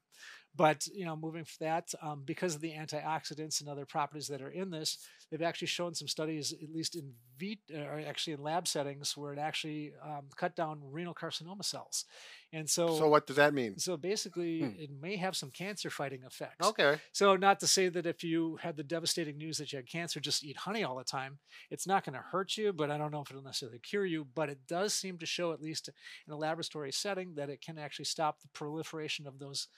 But 0.55 0.87
you 0.89 1.05
know, 1.05 1.17
moving 1.17 1.45
from 1.45 1.67
that, 1.67 1.95
um, 2.03 2.23
because 2.25 2.55
of 2.57 2.61
the 2.61 2.73
antioxidants 2.73 3.61
and 3.61 3.69
other 3.69 3.87
properties 3.87 4.27
that 4.29 4.43
are 4.43 4.51
in 4.51 4.71
this, 4.71 4.99
they've 5.31 5.43
actually 5.43 5.69
shown 5.69 5.95
some 5.95 6.09
studies, 6.09 6.53
at 6.53 6.71
least 6.73 6.97
in 6.97 7.13
vit, 7.39 7.59
or 7.73 8.01
actually 8.01 8.33
in 8.35 8.43
lab 8.43 8.67
settings, 8.67 9.17
where 9.17 9.33
it 9.33 9.39
actually 9.39 9.93
um, 10.05 10.27
cut 10.37 10.57
down 10.57 10.81
renal 10.83 11.15
carcinoma 11.15 11.65
cells. 11.65 12.05
And 12.53 12.69
so, 12.69 12.99
So 12.99 13.09
what 13.09 13.29
does 13.29 13.37
that 13.37 13.55
mean? 13.55 13.79
so 13.79 13.97
basically, 13.97 14.61
Hmm. 14.61 14.81
it 14.81 14.91
may 14.91 15.17
have 15.17 15.37
some 15.37 15.53
cancer 15.53 15.89
fighting 15.89 16.25
effects. 16.27 16.67
Okay. 16.67 16.99
So, 17.13 17.37
not 17.37 17.61
to 17.61 17.69
say 17.69 17.89
that 17.89 18.05
if 18.05 18.25
you 18.25 18.57
had 18.57 18.77
the 18.77 18.83
devastating 18.83 19.39
news 19.39 19.59
that 19.59 19.73
you 19.73 19.77
had 19.77 19.87
cancer, 19.89 20.19
just 20.19 20.43
eat 20.43 20.57
honey 20.57 20.83
all 20.83 20.97
the 20.97 21.05
time. 21.05 21.39
It's 21.71 21.87
not 21.87 22.05
going 22.05 22.15
to 22.15 22.25
hurt 22.33 22.57
you, 22.57 22.73
but 22.73 22.91
I 22.91 22.99
don't 22.99 23.13
know 23.13 23.23
if 23.23 23.31
it'll 23.31 23.43
necessarily 23.43 23.79
cure 23.79 24.05
you. 24.05 24.25
But 24.35 24.51
it 24.51 24.67
does 24.67 24.95
seem 24.95 25.17
to 25.19 25.27
show, 25.27 25.53
at 25.53 25.63
least 25.63 25.89
in 26.27 26.33
a 26.33 26.37
laboratory 26.37 26.91
setting, 26.91 27.35
that 27.37 27.51
it 27.51 27.61
can 27.61 27.79
actually 27.79 28.07
stop 28.07 28.41
the 28.41 28.49
proliferation 28.49 29.29
of 29.29 29.39
those 29.39 29.69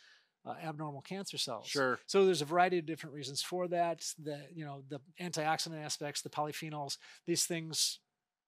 uh, 0.44 0.54
abnormal 0.62 1.02
cancer 1.02 1.38
cells. 1.38 1.68
Sure. 1.68 1.98
So 2.06 2.24
there's 2.24 2.42
a 2.42 2.46
variety 2.46 2.78
of 2.78 2.86
different 2.86 3.14
reasons 3.14 3.42
for 3.42 3.68
that. 3.68 4.04
The 4.22 4.40
you 4.52 4.64
know 4.64 4.82
the 4.88 5.00
antioxidant 5.20 5.84
aspects, 5.84 6.22
the 6.22 6.30
polyphenols, 6.30 6.98
these 7.26 7.44
things 7.44 8.00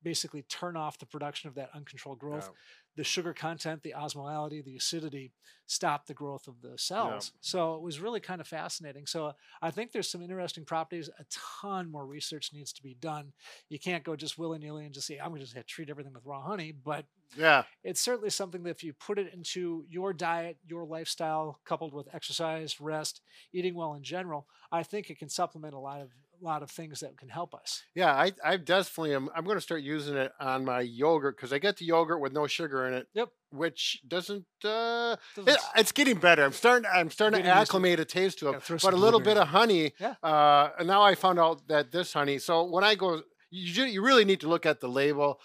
basically 0.02 0.42
turn 0.42 0.76
off 0.76 0.98
the 0.98 1.06
production 1.06 1.48
of 1.48 1.54
that 1.54 1.70
uncontrolled 1.74 2.18
growth 2.18 2.50
Yeah. 2.52 2.58
The 2.96 3.04
sugar 3.04 3.32
content, 3.34 3.82
the 3.82 3.94
osmolality, 3.96 4.64
the 4.64 4.76
acidity 4.76 5.32
stop 5.66 6.06
the 6.06 6.14
growth 6.14 6.46
of 6.46 6.60
the 6.60 6.76
cells. 6.76 7.32
So 7.40 7.74
it 7.74 7.82
was 7.82 7.98
really 7.98 8.20
kind 8.20 8.40
of 8.40 8.46
fascinating. 8.46 9.06
So 9.06 9.32
I 9.62 9.70
think 9.70 9.92
there's 9.92 10.10
some 10.10 10.22
interesting 10.22 10.64
properties. 10.64 11.08
A 11.18 11.24
ton 11.60 11.90
more 11.90 12.04
research 12.06 12.50
needs 12.52 12.72
to 12.74 12.82
be 12.82 12.94
done. 13.00 13.32
You 13.70 13.78
can't 13.78 14.04
go 14.04 14.14
just 14.14 14.36
willy 14.38 14.58
nilly 14.58 14.84
and 14.84 14.92
just 14.94 15.06
say, 15.06 15.18
I'm 15.18 15.30
going 15.30 15.40
to 15.40 15.50
just 15.50 15.66
treat 15.66 15.88
everything 15.88 16.12
with 16.12 16.24
raw 16.26 16.42
honey. 16.42 16.72
But 16.72 17.06
Yeah. 17.36 17.64
it's 17.82 18.00
certainly 18.00 18.30
something 18.30 18.62
that 18.64 18.70
if 18.70 18.84
you 18.84 18.92
put 18.92 19.18
it 19.18 19.32
into 19.32 19.86
your 19.88 20.12
diet, 20.12 20.58
your 20.68 20.84
lifestyle, 20.84 21.58
coupled 21.64 21.94
with 21.94 22.14
exercise, 22.14 22.78
rest, 22.80 23.22
eating 23.52 23.74
well 23.74 23.94
in 23.94 24.02
general, 24.02 24.46
I 24.70 24.82
think 24.82 25.08
it 25.08 25.18
can 25.18 25.30
supplement 25.30 25.72
a 25.74 25.78
lot 25.78 26.02
of 26.02 26.10
lot 26.44 26.62
of 26.62 26.70
things 26.70 27.00
that 27.00 27.16
can 27.16 27.28
help 27.28 27.54
us. 27.54 27.82
Yeah, 27.94 28.12
I, 28.14 28.32
I 28.44 28.56
definitely 28.56 29.14
am. 29.14 29.28
I'm 29.34 29.44
going 29.44 29.56
to 29.56 29.60
start 29.60 29.82
using 29.82 30.16
it 30.16 30.32
on 30.38 30.64
my 30.64 30.80
yogurt 30.80 31.36
because 31.36 31.52
I 31.52 31.58
get 31.58 31.76
the 31.78 31.84
yogurt 31.86 32.20
with 32.20 32.32
no 32.32 32.46
sugar 32.46 32.86
in 32.86 32.94
it. 32.94 33.06
Yep. 33.14 33.28
Which 33.50 34.00
doesn't. 34.06 34.44
Uh, 34.64 35.16
Doesn't 35.36 35.48
it- 35.54 35.60
it's 35.76 35.92
getting 35.92 36.18
better. 36.18 36.44
I'm 36.44 36.52
starting. 36.52 36.88
I'm 36.92 37.10
starting 37.10 37.38
to 37.38 37.42
Getting 37.42 37.58
used 37.60 37.70
to 37.70 37.76
it. 37.76 37.80
acclimate 37.80 38.00
a 38.00 38.04
taste 38.04 38.38
to 38.40 38.50
it. 38.50 38.62
But 38.82 38.94
a 38.94 38.96
little 38.96 39.20
bit 39.20 39.36
of 39.36 39.48
honey. 39.48 39.92
Yeah. 40.00 40.14
Uh, 40.22 40.70
and 40.78 40.88
now 40.88 41.02
I 41.02 41.14
found 41.14 41.38
out 41.38 41.66
that 41.68 41.92
this 41.92 42.12
honey. 42.12 42.38
So 42.38 42.64
when 42.64 42.82
I 42.84 42.94
go, 42.96 43.22
you 43.50 43.84
you 43.84 44.02
really 44.04 44.24
need 44.24 44.40
to 44.40 44.48
look 44.48 44.66
at 44.66 44.80
the 44.80 44.88
label. 44.88 45.40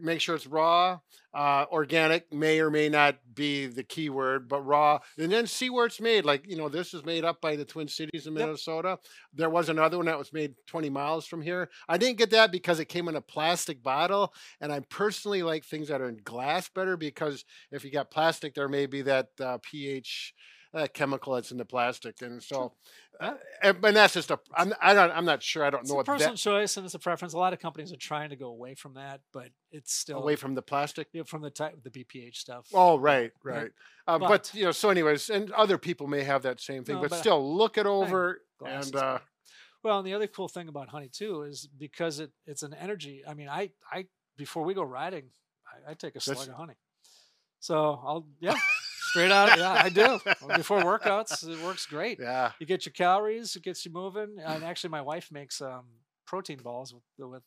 Make 0.00 0.20
sure 0.20 0.34
it's 0.34 0.46
raw, 0.46 1.00
uh, 1.34 1.66
organic. 1.70 2.32
May 2.32 2.60
or 2.60 2.70
may 2.70 2.88
not 2.88 3.16
be 3.34 3.66
the 3.66 3.82
key 3.82 4.08
word, 4.08 4.48
but 4.48 4.62
raw, 4.62 5.00
and 5.18 5.30
then 5.30 5.46
see 5.46 5.68
where 5.68 5.86
it's 5.86 6.00
made. 6.00 6.24
Like 6.24 6.48
you 6.48 6.56
know, 6.56 6.68
this 6.68 6.94
is 6.94 7.04
made 7.04 7.24
up 7.24 7.40
by 7.40 7.56
the 7.56 7.64
Twin 7.64 7.88
Cities 7.88 8.26
in 8.26 8.34
Yep. 8.34 8.46
Minnesota. 8.46 8.98
There 9.34 9.50
was 9.50 9.68
another 9.68 9.98
one 9.98 10.06
that 10.06 10.18
was 10.18 10.32
made 10.32 10.54
20 10.66 10.88
miles 10.90 11.26
from 11.26 11.42
here. 11.42 11.68
I 11.88 11.98
didn't 11.98 12.18
get 12.18 12.30
that 12.30 12.52
because 12.52 12.80
it 12.80 12.86
came 12.86 13.08
in 13.08 13.16
a 13.16 13.20
plastic 13.20 13.82
bottle, 13.82 14.32
and 14.60 14.72
I 14.72 14.80
personally 14.80 15.42
like 15.42 15.64
things 15.64 15.88
that 15.88 16.00
are 16.00 16.08
in 16.08 16.20
glass 16.24 16.68
better 16.68 16.96
because 16.96 17.44
if 17.70 17.84
you 17.84 17.90
got 17.90 18.10
plastic, 18.10 18.54
there 18.54 18.68
may 18.68 18.86
be 18.86 19.02
that 19.02 19.28
uh, 19.40 19.58
pH 19.62 20.34
uh, 20.74 20.86
chemical 20.92 21.34
that's 21.34 21.50
in 21.52 21.58
the 21.58 21.64
plastic, 21.64 22.22
and 22.22 22.42
so, 22.42 22.72
uh, 23.20 23.34
and, 23.62 23.84
and 23.84 23.96
that's 23.96 24.14
just 24.14 24.30
a. 24.30 24.38
I'm 24.54 24.72
I 24.80 24.94
don't 24.94 25.10
I'm 25.10 25.24
not 25.24 25.42
sure. 25.42 25.64
I 25.64 25.70
don't 25.70 25.80
It's 25.82 25.90
know 25.90 25.94
a 25.94 25.96
what 25.98 26.06
personal 26.06 26.32
that 26.32 26.38
choice 26.38 26.76
and 26.76 26.86
it's 26.86 26.94
a 26.94 26.98
preference. 26.98 27.34
A 27.34 27.38
lot 27.38 27.52
of 27.52 27.58
companies 27.58 27.92
are 27.92 27.96
trying 27.96 28.30
to 28.30 28.36
go 28.36 28.48
away 28.48 28.74
from 28.74 28.94
that, 28.94 29.20
but 29.32 29.48
it's 29.70 29.92
still 29.94 30.18
away 30.18 30.36
from 30.36 30.54
the 30.54 30.62
plastic. 30.62 31.08
you 31.12 31.20
know, 31.20 31.24
from 31.24 31.42
the 31.42 31.50
type 31.50 31.76
the 31.82 31.90
BPH 31.90 32.36
stuff. 32.36 32.66
Oh, 32.72 32.98
right, 32.98 33.32
Yeah. 33.44 33.50
right. 33.52 33.70
Uh, 34.06 34.18
but, 34.18 34.28
But- 34.28 34.54
you 34.54 34.64
know, 34.64 34.72
so 34.72 34.88
anyways, 34.90 35.28
and 35.30 35.50
other 35.52 35.76
people 35.78 36.06
may 36.06 36.22
have 36.24 36.42
that 36.42 36.60
same 36.60 36.84
thing, 36.84 36.96
No, 36.96 37.02
but, 37.02 37.10
but 37.10 37.18
still 37.20 37.56
look 37.56 37.76
it 37.78 37.86
over 37.86 38.40
and 38.64 38.96
uh, 38.96 39.18
well, 39.84 39.98
and 39.98 40.06
the 40.06 40.14
other 40.14 40.26
cool 40.26 40.48
thing 40.48 40.68
about 40.68 40.88
honey 40.88 41.08
too 41.08 41.42
is 41.42 41.68
because 41.78 42.18
it 42.20 42.30
it's 42.46 42.62
an 42.62 42.72
energy. 42.74 43.22
I 43.28 43.34
mean, 43.34 43.48
I 43.48 43.70
I 43.90 44.06
before 44.36 44.64
we 44.64 44.72
go 44.74 44.82
riding, 44.84 45.24
I, 45.86 45.90
I 45.90 45.94
take 45.94 46.16
a 46.16 46.20
slug 46.20 46.48
of 46.48 46.54
honey. 46.54 46.74
So 47.60 48.00
I'll 48.04 48.26
yeah, 48.40 48.54
straight 49.12 49.30
out. 49.30 49.56
Yeah, 49.58 49.72
I 49.72 49.88
do 49.88 50.18
before 50.56 50.80
workouts. 50.82 51.46
It 51.48 51.62
works 51.62 51.86
great. 51.86 52.18
yeah, 52.20 52.52
You 52.58 52.66
get 52.66 52.84
your 52.86 52.92
calories, 52.92 53.54
it 53.56 53.62
gets 53.62 53.84
you 53.84 53.92
moving. 53.92 54.36
And 54.44 54.64
actually, 54.64 54.90
my 54.90 55.02
wife 55.02 55.30
makes 55.30 55.60
um, 55.60 55.84
protein 56.26 56.58
balls 56.58 56.92
with 56.94 57.04
with 57.30 57.42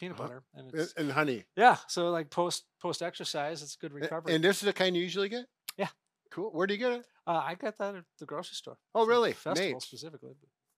peanut 0.00 0.18
Uh-huh. 0.18 0.28
butter, 0.28 0.42
and 0.54 0.70
and, 0.72 0.80
it's 0.80 0.92
and 0.94 1.10
honey. 1.12 1.44
yeah. 1.56 1.76
So 1.88 2.10
like 2.10 2.30
post 2.30 2.64
post 2.80 3.02
exercise, 3.02 3.62
it's 3.62 3.76
good 3.76 3.92
recovery. 3.92 4.34
And 4.34 4.42
this 4.44 4.56
is 4.62 4.66
the 4.66 4.72
kind 4.72 4.96
you 4.96 5.02
usually 5.02 5.28
get. 5.28 5.46
Yeah. 5.76 5.88
Cool. 6.30 6.50
Where 6.52 6.66
do 6.66 6.74
you 6.74 6.78
get 6.78 6.92
it? 6.92 7.04
Uh, 7.26 7.42
I 7.44 7.54
got 7.54 7.76
that 7.78 7.94
at 7.96 8.04
the 8.18 8.26
grocery 8.26 8.54
store. 8.54 8.78
Oh, 8.94 9.06
really? 9.06 9.32
Festival 9.32 9.72
Made. 9.72 9.82
specifically. 9.82 10.34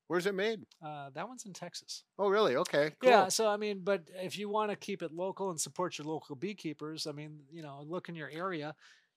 Where's 0.09 0.27
it 0.27 0.35
made? 0.35 0.61
Uh, 0.85 1.11
that 1.15 1.29
one's 1.29 1.45
in 1.47 1.53
Texas. 1.53 2.03
Oh, 2.19 2.29
really? 2.29 2.57
Okay. 2.57 2.91
Cool. 3.01 3.11
Yeah. 3.11 3.29
So 3.29 3.47
I 3.49 3.57
mean, 3.57 3.83
but 3.85 4.03
if 4.15 4.37
you 4.39 4.49
want 4.49 4.71
to 4.73 4.77
keep 4.77 5.03
it 5.03 5.13
local 5.13 5.51
and 5.51 5.61
support 5.61 5.99
your 5.99 6.07
local 6.09 6.35
beekeepers, 6.35 7.07
I 7.07 7.13
mean, 7.13 7.41
you 7.53 7.63
know, 7.63 7.85
look 7.87 8.09
in 8.09 8.15
your 8.17 8.29
area. 8.31 8.75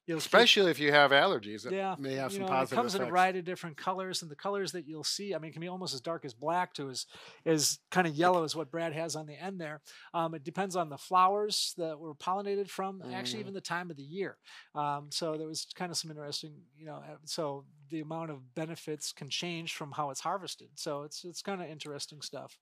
You'll 0.07 0.21
Especially 0.21 0.69
if 0.71 0.79
you 0.79 0.91
have 0.91 1.11
allergies, 1.11 1.65
it 1.65 1.75
yeah, 1.75 1.95
may 1.95 2.15
have 2.15 2.31
you 2.31 2.33
some 2.33 2.45
know, 2.45 2.51
and 2.51 2.61
positive 2.61 2.67
it 2.67 2.69
comes 2.69 2.93
in 2.93 3.01
a 3.01 3.05
variety 3.05 3.39
of 3.39 3.45
different 3.45 3.77
colors, 3.77 4.21
and 4.21 4.29
the 4.29 4.35
colors 4.35 4.73
that 4.73 4.85
you'll 4.85 5.05
see, 5.05 5.33
I 5.33 5.37
mean, 5.39 5.49
it 5.49 5.53
can 5.53 5.61
be 5.61 5.69
almost 5.69 5.93
as 5.93 6.01
dark 6.01 6.25
as 6.25 6.33
black 6.33 6.73
to 6.73 6.89
as 6.89 7.05
as 7.45 7.79
kind 7.89 8.05
of 8.05 8.13
yellow 8.13 8.43
as 8.43 8.53
what 8.53 8.69
Brad 8.69 8.91
has 8.93 9.15
on 9.15 9.27
the 9.27 9.33
end 9.41 9.61
there. 9.61 9.81
Um, 10.13 10.35
it 10.35 10.43
depends 10.43 10.75
on 10.75 10.89
the 10.89 10.97
flowers 10.97 11.73
that 11.77 11.97
were 11.97 12.15
pollinated 12.15 12.69
from, 12.69 13.01
actually 13.09 13.39
Mhm. 13.39 13.39
even 13.39 13.53
the 13.53 13.61
time 13.61 13.89
of 13.89 13.95
the 13.95 14.03
year. 14.03 14.37
Um, 14.75 15.09
so 15.09 15.37
there 15.37 15.47
was 15.47 15.65
kind 15.73 15.89
of 15.89 15.97
some 15.97 16.11
interesting, 16.11 16.63
you 16.75 16.85
know, 16.85 16.95
uh, 16.97 17.17
so 17.23 17.65
the 17.89 18.01
amount 18.01 18.31
of 18.31 18.53
benefits 18.55 19.13
can 19.13 19.29
change 19.29 19.73
from 19.73 19.93
how 19.93 20.09
it's 20.09 20.19
harvested. 20.21 20.71
So 20.75 21.03
it's 21.03 21.23
it's 21.23 21.41
kind 21.41 21.61
of 21.61 21.69
interesting 21.69 22.21
stuff. 22.21 22.59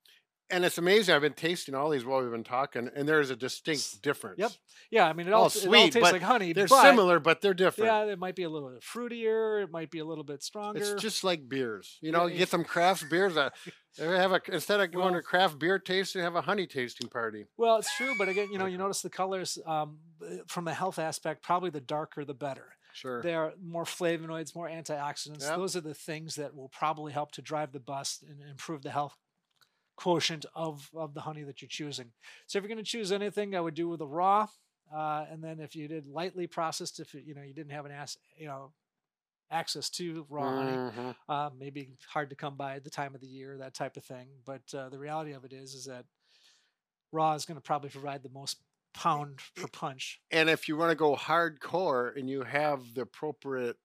And 0.51 0.65
it's 0.65 0.77
amazing. 0.77 1.15
I've 1.15 1.21
been 1.21 1.33
tasting 1.33 1.75
all 1.75 1.89
these 1.89 2.05
while 2.05 2.21
we've 2.21 2.31
been 2.31 2.43
talking, 2.43 2.89
and 2.95 3.07
there 3.07 3.19
is 3.19 3.29
a 3.29 3.35
distinct 3.35 4.01
difference. 4.01 4.39
Yep. 4.39 4.51
Yeah, 4.91 5.07
I 5.07 5.13
mean, 5.13 5.27
it 5.27 5.33
All 5.33 5.43
all, 5.43 5.47
it 5.47 5.55
all 5.55 5.61
sweet, 5.61 5.93
tastes 5.93 6.11
like 6.11 6.21
honey. 6.21 6.53
They're 6.53 6.67
but, 6.67 6.81
similar, 6.81 7.19
but 7.19 7.41
they're 7.41 7.53
different. 7.53 7.87
Yeah, 7.87 8.11
it 8.11 8.19
might 8.19 8.35
be 8.35 8.43
a 8.43 8.49
little 8.49 8.69
bit 8.69 8.81
fruitier. 8.81 9.63
It 9.63 9.71
might 9.71 9.89
be 9.89 9.99
a 9.99 10.05
little 10.05 10.23
bit 10.23 10.43
stronger. 10.43 10.79
It's 10.79 11.01
just 11.01 11.23
like 11.23 11.47
beers. 11.47 11.97
You 12.01 12.11
Yeah, 12.11 12.17
know, 12.17 12.25
you 12.27 12.37
get 12.37 12.49
some 12.49 12.63
craft 12.65 13.09
beers. 13.09 13.37
Uh, 13.37 13.49
have 13.97 14.33
a 14.33 14.41
instead 14.51 14.79
of 14.81 14.91
going 14.91 15.13
Well- 15.13 15.21
to 15.21 15.21
craft 15.21 15.59
beer 15.59 15.79
tasting, 15.79 16.21
have 16.21 16.35
a 16.35 16.41
honey 16.41 16.67
tasting 16.67 17.07
party. 17.07 17.45
Well, 17.57 17.77
it's 17.77 17.95
true, 17.95 18.13
but 18.17 18.27
again, 18.27 18.49
you 18.51 18.57
know, 18.57 18.65
you 18.65 18.77
notice 18.77 19.01
the 19.01 19.09
colors 19.09 19.57
um, 19.65 19.99
from 20.47 20.65
the 20.65 20.73
health 20.73 20.99
aspect. 20.99 21.43
Probably 21.43 21.69
the 21.69 21.81
darker, 21.81 22.25
the 22.25 22.33
better. 22.33 22.73
Sure. 22.93 23.21
There 23.21 23.41
are 23.41 23.53
more 23.63 23.85
flavonoids, 23.85 24.53
more 24.53 24.67
antioxidants. 24.69 25.41
Yep. 25.43 25.55
Those 25.55 25.75
are 25.77 25.81
the 25.81 25.93
things 25.93 26.35
that 26.35 26.53
will 26.55 26.69
probably 26.69 27.13
help 27.13 27.31
to 27.33 27.41
drive 27.41 27.71
the 27.71 27.79
bus 27.79 28.21
and 28.27 28.41
improve 28.49 28.81
the 28.81 28.91
health 28.91 29.15
quotient 29.95 30.45
of 30.55 30.89
of 30.95 31.13
the 31.13 31.21
honey 31.21 31.43
that 31.43 31.61
you're 31.61 31.69
choosing. 31.69 32.11
So 32.47 32.57
if 32.57 32.63
you're 32.63 32.73
going 32.73 32.83
to 32.83 32.89
choose 32.89 33.11
anything, 33.11 33.55
I 33.55 33.61
would 33.61 33.73
do 33.75 33.87
with 33.89 34.01
a 34.01 34.07
raw, 34.07 34.47
uh, 34.93 35.25
and 35.29 35.43
then 35.43 35.59
if 35.59 35.75
you 35.75 35.87
did 35.87 36.05
lightly 36.05 36.47
processed, 36.47 36.99
if 36.99 37.13
you 37.13 37.35
know 37.35 37.41
you 37.41 37.53
didn't 37.53 37.71
have 37.71 37.85
an 37.85 37.91
ass, 37.91 38.17
you 38.37 38.47
know, 38.47 38.73
access 39.51 39.89
to 39.91 40.25
raw 40.29 40.51
honey, 40.51 40.77
Mhm. 40.77 41.15
uh, 41.29 41.49
maybe 41.57 41.89
hard 42.07 42.29
to 42.29 42.35
come 42.35 42.55
by 42.55 42.75
at 42.75 42.83
the 42.83 42.89
time 42.89 43.15
of 43.15 43.21
the 43.21 43.27
year, 43.27 43.57
that 43.57 43.73
type 43.73 43.97
of 43.97 44.05
thing. 44.05 44.29
But 44.45 44.73
uh, 44.73 44.89
the 44.89 44.97
reality 44.99 45.33
of 45.33 45.43
it 45.45 45.53
is, 45.53 45.73
is 45.73 45.85
that 45.85 46.05
raw 47.11 47.33
is 47.33 47.45
going 47.45 47.57
to 47.57 47.61
probably 47.61 47.89
provide 47.89 48.23
the 48.23 48.29
most 48.29 48.57
pound 48.93 49.39
per 49.55 49.67
punch. 49.67 50.21
And 50.31 50.49
if 50.49 50.67
you 50.67 50.77
want 50.77 50.91
to 50.91 50.95
go 50.95 51.15
hardcore 51.15 52.15
and 52.17 52.29
you 52.29 52.43
have 52.43 52.93
the 52.93 53.01
appropriate 53.01 53.77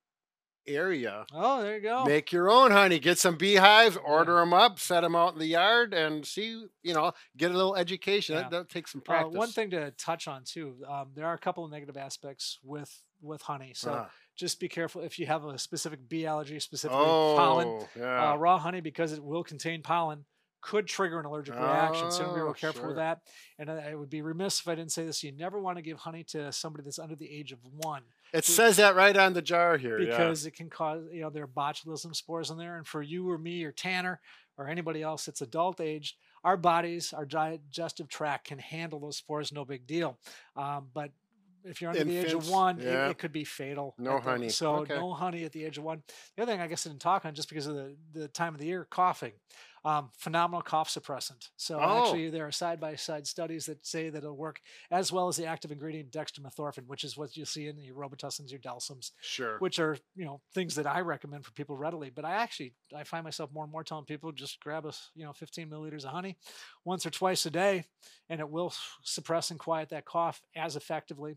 area, 0.66 1.26
Oh, 1.32 1.62
there 1.62 1.76
you 1.76 1.82
go. 1.82 2.04
make 2.04 2.32
your 2.32 2.50
own 2.50 2.70
honey. 2.70 2.98
Get 2.98 3.18
some 3.18 3.36
beehives, 3.36 3.96
order 3.96 4.34
Yeah. 4.34 4.40
them 4.40 4.52
up, 4.54 4.78
set 4.78 5.00
them 5.02 5.14
out 5.16 5.32
in 5.34 5.38
the 5.38 5.46
yard, 5.46 5.94
and 5.94 6.26
see. 6.26 6.66
You 6.82 6.94
know, 6.94 7.12
get 7.36 7.50
a 7.50 7.54
little 7.54 7.76
education. 7.76 8.34
Yeah. 8.34 8.42
That, 8.42 8.50
that'll 8.50 8.64
take 8.66 8.88
some 8.88 9.00
Uh, 9.02 9.04
practice. 9.04 9.34
one 9.36 9.48
thing 9.50 9.70
to 9.70 9.90
touch 9.92 10.28
on 10.28 10.44
too, 10.44 10.76
um, 10.88 11.10
there 11.14 11.26
are 11.26 11.34
a 11.34 11.38
couple 11.38 11.64
of 11.64 11.70
negative 11.70 11.96
aspects 11.96 12.58
with 12.62 13.02
with 13.22 13.40
honey. 13.42 13.72
So 13.74 13.92
Ah. 13.94 14.10
just 14.34 14.60
be 14.60 14.68
careful 14.68 15.00
if 15.00 15.18
you 15.18 15.26
have 15.26 15.44
a 15.46 15.58
specific 15.58 16.06
bee 16.06 16.26
allergy, 16.26 16.60
specifically 16.60 17.02
pollen. 17.06 17.66
oh, 17.66 17.88
yeah. 17.96 18.32
Uh, 18.32 18.36
raw 18.36 18.58
honey, 18.58 18.80
because 18.82 19.12
it 19.12 19.24
will 19.24 19.42
contain 19.42 19.82
pollen, 19.82 20.26
could 20.60 20.86
trigger 20.86 21.18
an 21.18 21.24
allergic 21.24 21.54
reaction. 21.54 22.10
So 22.10 22.26
be 22.34 22.40
real 22.40 22.48
Oh, 22.50 22.52
careful 22.52 22.80
sure. 22.82 22.88
with 22.88 22.96
that. 22.96 23.22
And 23.58 23.70
I 23.70 23.90
I 23.90 23.94
would 23.94 24.10
be 24.10 24.20
remiss 24.20 24.60
if 24.60 24.68
I 24.68 24.74
didn't 24.74 24.92
say 24.92 25.06
this. 25.06 25.22
You 25.24 25.32
never 25.32 25.58
want 25.58 25.78
to 25.78 25.82
give 25.82 25.98
honey 26.00 26.24
to 26.24 26.52
somebody 26.52 26.84
that's 26.84 26.98
under 26.98 27.16
the 27.16 27.30
age 27.30 27.52
of 27.52 27.60
one. 27.64 28.02
It 28.32 28.44
says 28.44 28.76
that 28.76 28.96
right 28.96 29.16
on 29.16 29.32
the 29.32 29.42
jar 29.42 29.76
here. 29.76 29.98
yeah. 29.98 30.10
because 30.10 30.46
it 30.46 30.52
can 30.52 30.68
cause 30.68 31.04
you 31.12 31.20
know 31.20 31.30
there 31.30 31.44
are 31.44 31.46
botulism 31.46 32.14
spores 32.14 32.50
in 32.50 32.58
there 32.58 32.76
and 32.76 32.86
for 32.86 33.02
you 33.02 33.28
or 33.30 33.38
me 33.38 33.64
or 33.64 33.72
tanner 33.72 34.20
or 34.58 34.68
anybody 34.68 35.02
else 35.02 35.26
that's 35.26 35.40
adult 35.40 35.80
aged 35.80 36.16
our 36.44 36.56
bodies 36.56 37.12
our 37.12 37.24
digestive 37.24 38.08
tract 38.08 38.46
can 38.48 38.58
handle 38.58 39.00
those 39.00 39.16
spores 39.16 39.52
no 39.52 39.64
big 39.64 39.86
deal 39.86 40.18
um, 40.56 40.86
but 40.94 41.10
if 41.68 41.80
you're 41.80 41.90
under 41.90 42.04
the 42.04 42.16
age 42.16 42.32
of 42.32 42.48
one, 42.48 42.78
yeah. 42.80 43.08
it, 43.08 43.10
it 43.12 43.18
could 43.18 43.32
be 43.32 43.44
fatal. 43.44 43.94
No 43.98 44.16
the- 44.16 44.20
honey, 44.20 44.48
So 44.48 44.76
okay. 44.76 44.94
no 44.94 45.12
honey 45.12 45.44
at 45.44 45.52
the 45.52 45.64
age 45.64 45.78
of 45.78 45.84
one. 45.84 46.02
The 46.36 46.42
other 46.42 46.52
thing 46.52 46.60
I 46.60 46.66
guess 46.68 46.86
I 46.86 46.90
didn't 46.90 47.02
talk 47.02 47.24
on 47.24 47.34
just 47.34 47.48
because 47.48 47.66
of 47.66 47.74
the, 47.74 47.96
the 48.14 48.28
time 48.28 48.54
of 48.54 48.60
the 48.60 48.66
year, 48.66 48.86
coughing. 48.88 49.32
Um, 49.86 50.10
phenomenal 50.18 50.62
cough 50.62 50.88
suppressant. 50.88 51.50
So 51.56 51.78
Oh. 51.80 51.96
actually, 51.98 52.28
there 52.28 52.44
are 52.44 52.50
side 52.50 52.80
by 52.80 52.96
side 52.96 53.24
studies 53.24 53.66
that 53.66 53.86
say 53.86 54.10
that 54.10 54.18
it'll 54.18 54.36
work 54.36 54.60
as 54.90 55.12
well 55.12 55.28
as 55.28 55.36
the 55.36 55.46
active 55.46 55.70
ingredient 55.70 56.10
dextromethorphan, 56.10 56.86
which 56.88 57.04
is 57.04 57.16
what 57.16 57.36
you 57.36 57.44
see 57.44 57.68
in 57.68 57.78
your 57.78 57.94
Robitussin, 57.94 58.50
your 58.50 58.58
Delsyms, 58.58 59.12
Sure. 59.20 59.58
which 59.60 59.78
are 59.78 59.96
you 60.16 60.24
know 60.24 60.42
things 60.52 60.74
that 60.74 60.88
I 60.88 61.02
recommend 61.02 61.44
for 61.46 61.52
people 61.52 61.76
readily. 61.76 62.10
But 62.10 62.24
I 62.24 62.32
actually 62.32 62.74
I 62.92 63.04
find 63.04 63.22
myself 63.22 63.52
more 63.52 63.62
and 63.62 63.70
more 63.72 63.84
telling 63.84 64.06
people 64.06 64.32
just 64.32 64.58
grab 64.58 64.86
a 64.86 64.92
you 65.14 65.24
know 65.24 65.32
15 65.32 65.70
milliliters 65.70 66.04
of 66.04 66.10
honey 66.10 66.36
once 66.84 67.06
or 67.06 67.10
twice 67.10 67.46
a 67.46 67.50
day, 67.50 67.84
and 68.28 68.40
it 68.40 68.50
will 68.50 68.74
suppress 69.04 69.52
and 69.52 69.60
quiet 69.60 69.90
that 69.90 70.04
cough 70.04 70.42
as 70.56 70.74
effectively 70.74 71.36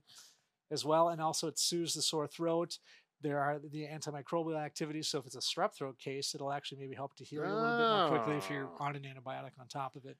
as 0.71 0.85
well. 0.85 1.09
And 1.09 1.21
also 1.21 1.47
it 1.47 1.59
soothes 1.59 1.93
the 1.93 2.01
sore 2.01 2.27
throat. 2.27 2.77
There 3.21 3.39
are 3.39 3.59
the 3.59 3.85
antimicrobial 3.85 4.57
activities. 4.57 5.09
So 5.09 5.19
if 5.19 5.25
it's 5.25 5.35
a 5.35 5.39
strep 5.39 5.75
throat 5.75 5.99
case, 5.99 6.33
it'll 6.33 6.51
actually 6.53 6.79
maybe 6.79 6.95
help 6.95 7.15
to 7.15 7.23
heal 7.25 7.41
you 7.43 7.49
a 7.49 7.53
little 7.53 7.77
bit 7.77 7.89
more 7.89 8.09
quickly 8.17 8.37
if 8.37 8.49
you're 8.49 8.67
Oh. 8.67 8.77
on 8.85 8.95
an 8.95 9.03
antibiotic 9.03 9.51
on 9.59 9.67
top 9.67 9.95
of 9.95 10.05
it. 10.05 10.17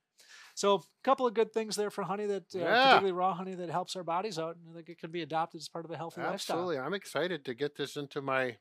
So 0.55 0.75
a 0.75 0.79
couple 1.03 1.25
of 1.25 1.33
good 1.33 1.53
things 1.53 1.75
there 1.77 1.89
for 1.89 2.03
honey 2.03 2.25
that, 2.25 2.43
uh, 2.53 2.59
Yeah. 2.59 2.75
particularly 2.87 3.11
raw 3.13 3.33
honey, 3.33 3.55
that 3.55 3.69
helps 3.69 3.95
our 3.95 4.03
bodies 4.03 4.37
out 4.37 4.57
and 4.57 4.75
that 4.75 4.89
it 4.89 4.97
can 4.99 5.11
be 5.11 5.21
adopted 5.21 5.59
as 5.61 5.69
part 5.69 5.85
of 5.85 5.91
a 5.91 5.97
healthy 5.97 6.19
lifestyle. 6.21 6.57
Absolutely. 6.57 6.79
I'm 6.79 6.93
excited 6.93 7.45
to 7.45 7.53
get 7.53 7.75
this 7.77 7.95
into 7.95 8.21
my 8.21 8.57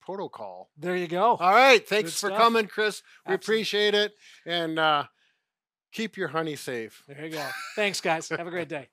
protocol. 0.00 0.70
There 0.76 0.96
you 0.96 1.08
go. 1.08 1.36
All 1.36 1.52
right. 1.52 1.86
Thanks 1.86 2.10
Good 2.12 2.20
for 2.20 2.26
stuff. 2.28 2.38
coming, 2.38 2.68
Chris. 2.68 3.02
We 3.26 3.34
Absolutely. 3.34 3.54
appreciate 3.56 3.94
it. 3.94 4.14
And 4.46 4.78
uh, 4.78 5.06
keep 5.92 6.16
your 6.16 6.28
honey 6.28 6.54
safe. 6.56 7.02
There 7.08 7.24
you 7.24 7.32
go. 7.32 7.48
Thanks, 7.74 8.00
guys. 8.00 8.28
Have 8.28 8.46
a 8.46 8.50
great 8.50 8.68
day. 8.68 8.88